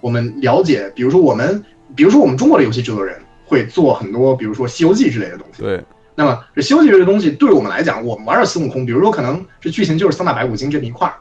[0.00, 1.64] 我们了解，比如说我们，
[1.94, 5.62] 比如说我们中国的游戏制作人会做很多，比如说《西游记》之类的东西。
[5.62, 5.82] 对。
[6.14, 11.14] 那么这《西游记》这个东西，对我们来讲，我们玩的孙悟空，比如说可能这剧情就是三打白骨精这么一块儿，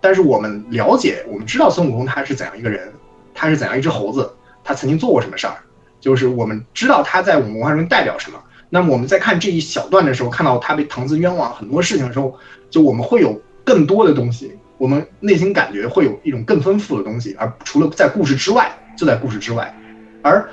[0.00, 2.92] 但是我们了解，我们知道孙悟空他是怎样一个人，
[3.34, 4.28] 他是怎样一只猴子，
[4.64, 5.54] 他曾经做过什么事儿，
[6.00, 8.38] 就是我们知道他在我们文化中代表什么。
[8.68, 12.34] 那么我们在看这一小段的时候，看到他被唐僧冤枉很多事情的时候，
[12.70, 14.52] 就我们会有更多的东西。
[14.82, 18.68] 我们内心感觉会有一种更丰富的东西，而除了在故事之外，
[18.98, 19.72] 就在故事之外。
[20.22, 20.44] 而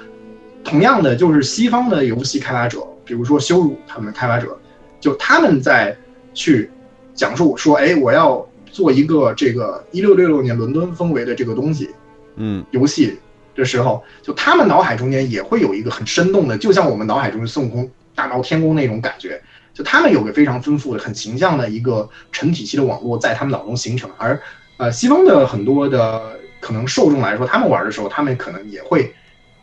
[0.63, 4.55] 同样的，就是西方的游戏开发者，比如说羞辱他们的开发者，
[4.99, 5.97] 就他们在
[6.35, 6.69] 去
[7.15, 11.89] 讲述说，哎，我要做一个这个一六六六年伦敦氛围的这个东西，
[12.35, 13.17] 嗯，游戏
[13.55, 19.41] 的时候，就他们脑海中间也会有一个很生动的，就像我们脑海中的孙悟空大闹天宫那种感觉。
[19.79, 24.37] 就他们有个非常丰富的、很形象的一个成体系的网络在他们脑中形成，而
[24.75, 29.13] 呃，西方的很多的可能受众来说，他们玩的时候，他们可能也会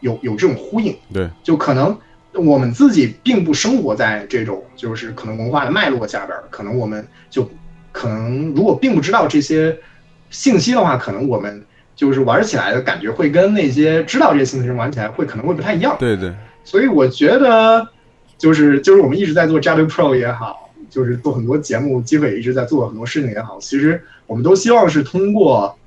[0.01, 0.97] 有有这种呼应。
[1.13, 1.95] 对，就可能
[2.33, 7.47] 我们自己并不生活在这种就是可能文化的脉络下边，可能我们就
[7.93, 9.79] 可能如果并不知道这些
[10.31, 11.63] 信息的话，可能我们
[11.95, 15.95] 就是玩起来的感觉会跟那些知道这些信息的人玩起来会可能会不太一样。
[15.99, 16.33] 对对，
[16.65, 17.87] 所以我觉得。
[18.39, 23.59] 就是就是我们一直在做 Jadu Pro 也好，就是做很多节目，机会也一直在做很多事情也好。
[23.61, 25.79] 其实我们都希望是通过，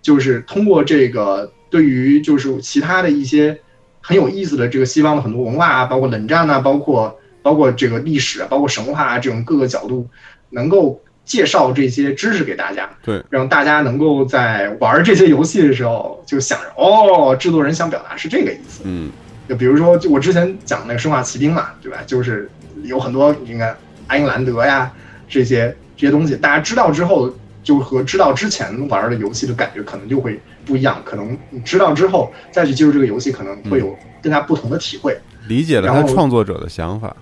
[0.00, 3.58] 就是通过这个对于就是其他的一些
[4.00, 10.08] 很有意思的这个西方的很多文化啊，包括冷战啊，包括包括这个历史啊，包括神话啊这种各个角度，
[10.50, 19.10] 能够介绍这些知识给大家，对，让大家能够在玩这些游戏的时候就想着哦，制作人想表达是这个意思，嗯。
[19.48, 21.98] 就比如说，就我之前讲那个《生化奇兵》嘛，对吧？
[22.06, 22.50] 就是
[22.84, 23.74] 有很多，你看，
[24.08, 24.92] 阿因兰德呀，
[25.28, 31.00] 这些这些东西，大家知道之后，就和知道之前玩的游戏的感觉可能就会不一样。
[31.04, 35.18] 可能你知道之后再去接触这个游戏，可能会有更加不同的体会。
[35.48, 37.16] 理解了他创作者的想法。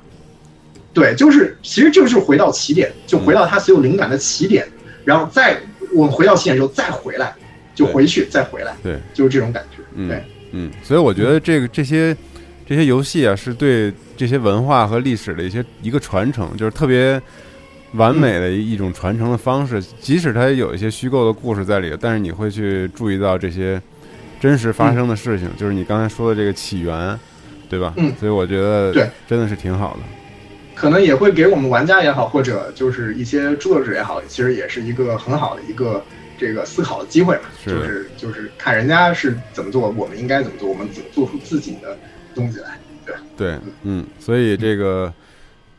[0.93, 4.67] 对，就是其实就是回到起点，就回到他所有灵感的起点，
[5.05, 5.57] 然后再
[5.95, 7.35] 我们回到起点之后再回来，
[7.75, 8.75] 就回去再回来。
[8.83, 9.83] 对，就是这种感觉。
[9.95, 12.17] 嗯对，嗯，所以我觉得这个这些
[12.67, 17.21] 这些游戏啊，是对这些文化和历史的一些一个传承，就是特别
[17.93, 19.83] 完美的一种传承的方式。
[20.01, 23.81] 即使它有一些虚构的故事在里，但是你会去注意到这些
[24.41, 27.19] 真实发生的事情，就是你刚才说的这个起源，
[27.69, 27.93] 对吧？
[27.97, 30.01] 嗯所以我觉得对真的是挺好的。
[30.75, 36.05] 可能也会给我们玩家也好，或者就是一些作者也好，其实也是一个很好的一个
[36.39, 37.43] 这个思考的机会嘛。
[37.65, 41.97] 就是就是看人家是怎么做，我们应该怎么做，我们怎么做出自己的
[42.35, 42.79] 东西来。
[43.05, 45.13] 对，对，嗯，所以这个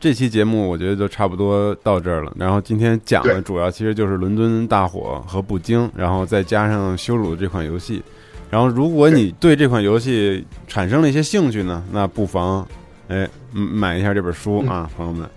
[0.00, 2.32] 这期节目我觉得就差不多到这儿了。
[2.36, 8.02] 然后今天讲的主要其实就是伦敦大火和布京，然后再加上羞辱这款游戏。
[8.50, 12.66] 然后如果你对这款游戏产生了一些兴趣呢，那不妨
[13.08, 15.28] 哎嗯买一下这本书啊，朋友们。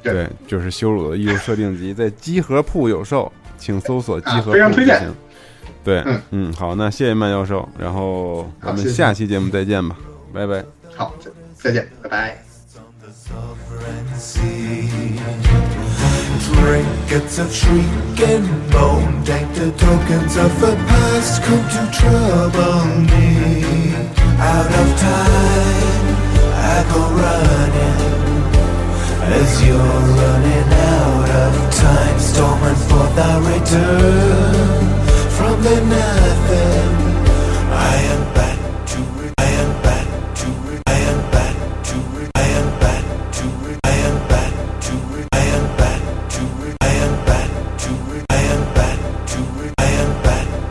[0.00, 5.14] 对对，就是羞辱的艺术设定集，在集合铺有售，请搜索集合非常推荐行。
[5.84, 9.96] 对，嗯嗯，好，那谢谢曼教授，然后咱们下期节目再见吧，
[10.32, 10.64] 拜拜。
[10.96, 12.38] 好，再再见，拜拜。
[16.40, 23.94] Trinkets of shriek and bone, dank the tokens of the past come to trouble me.
[24.38, 26.06] Out of time,
[26.54, 28.07] I go running
[29.30, 34.78] As you're running out of time Storming for thy return
[35.36, 36.94] From the nothing.
[37.70, 38.37] I am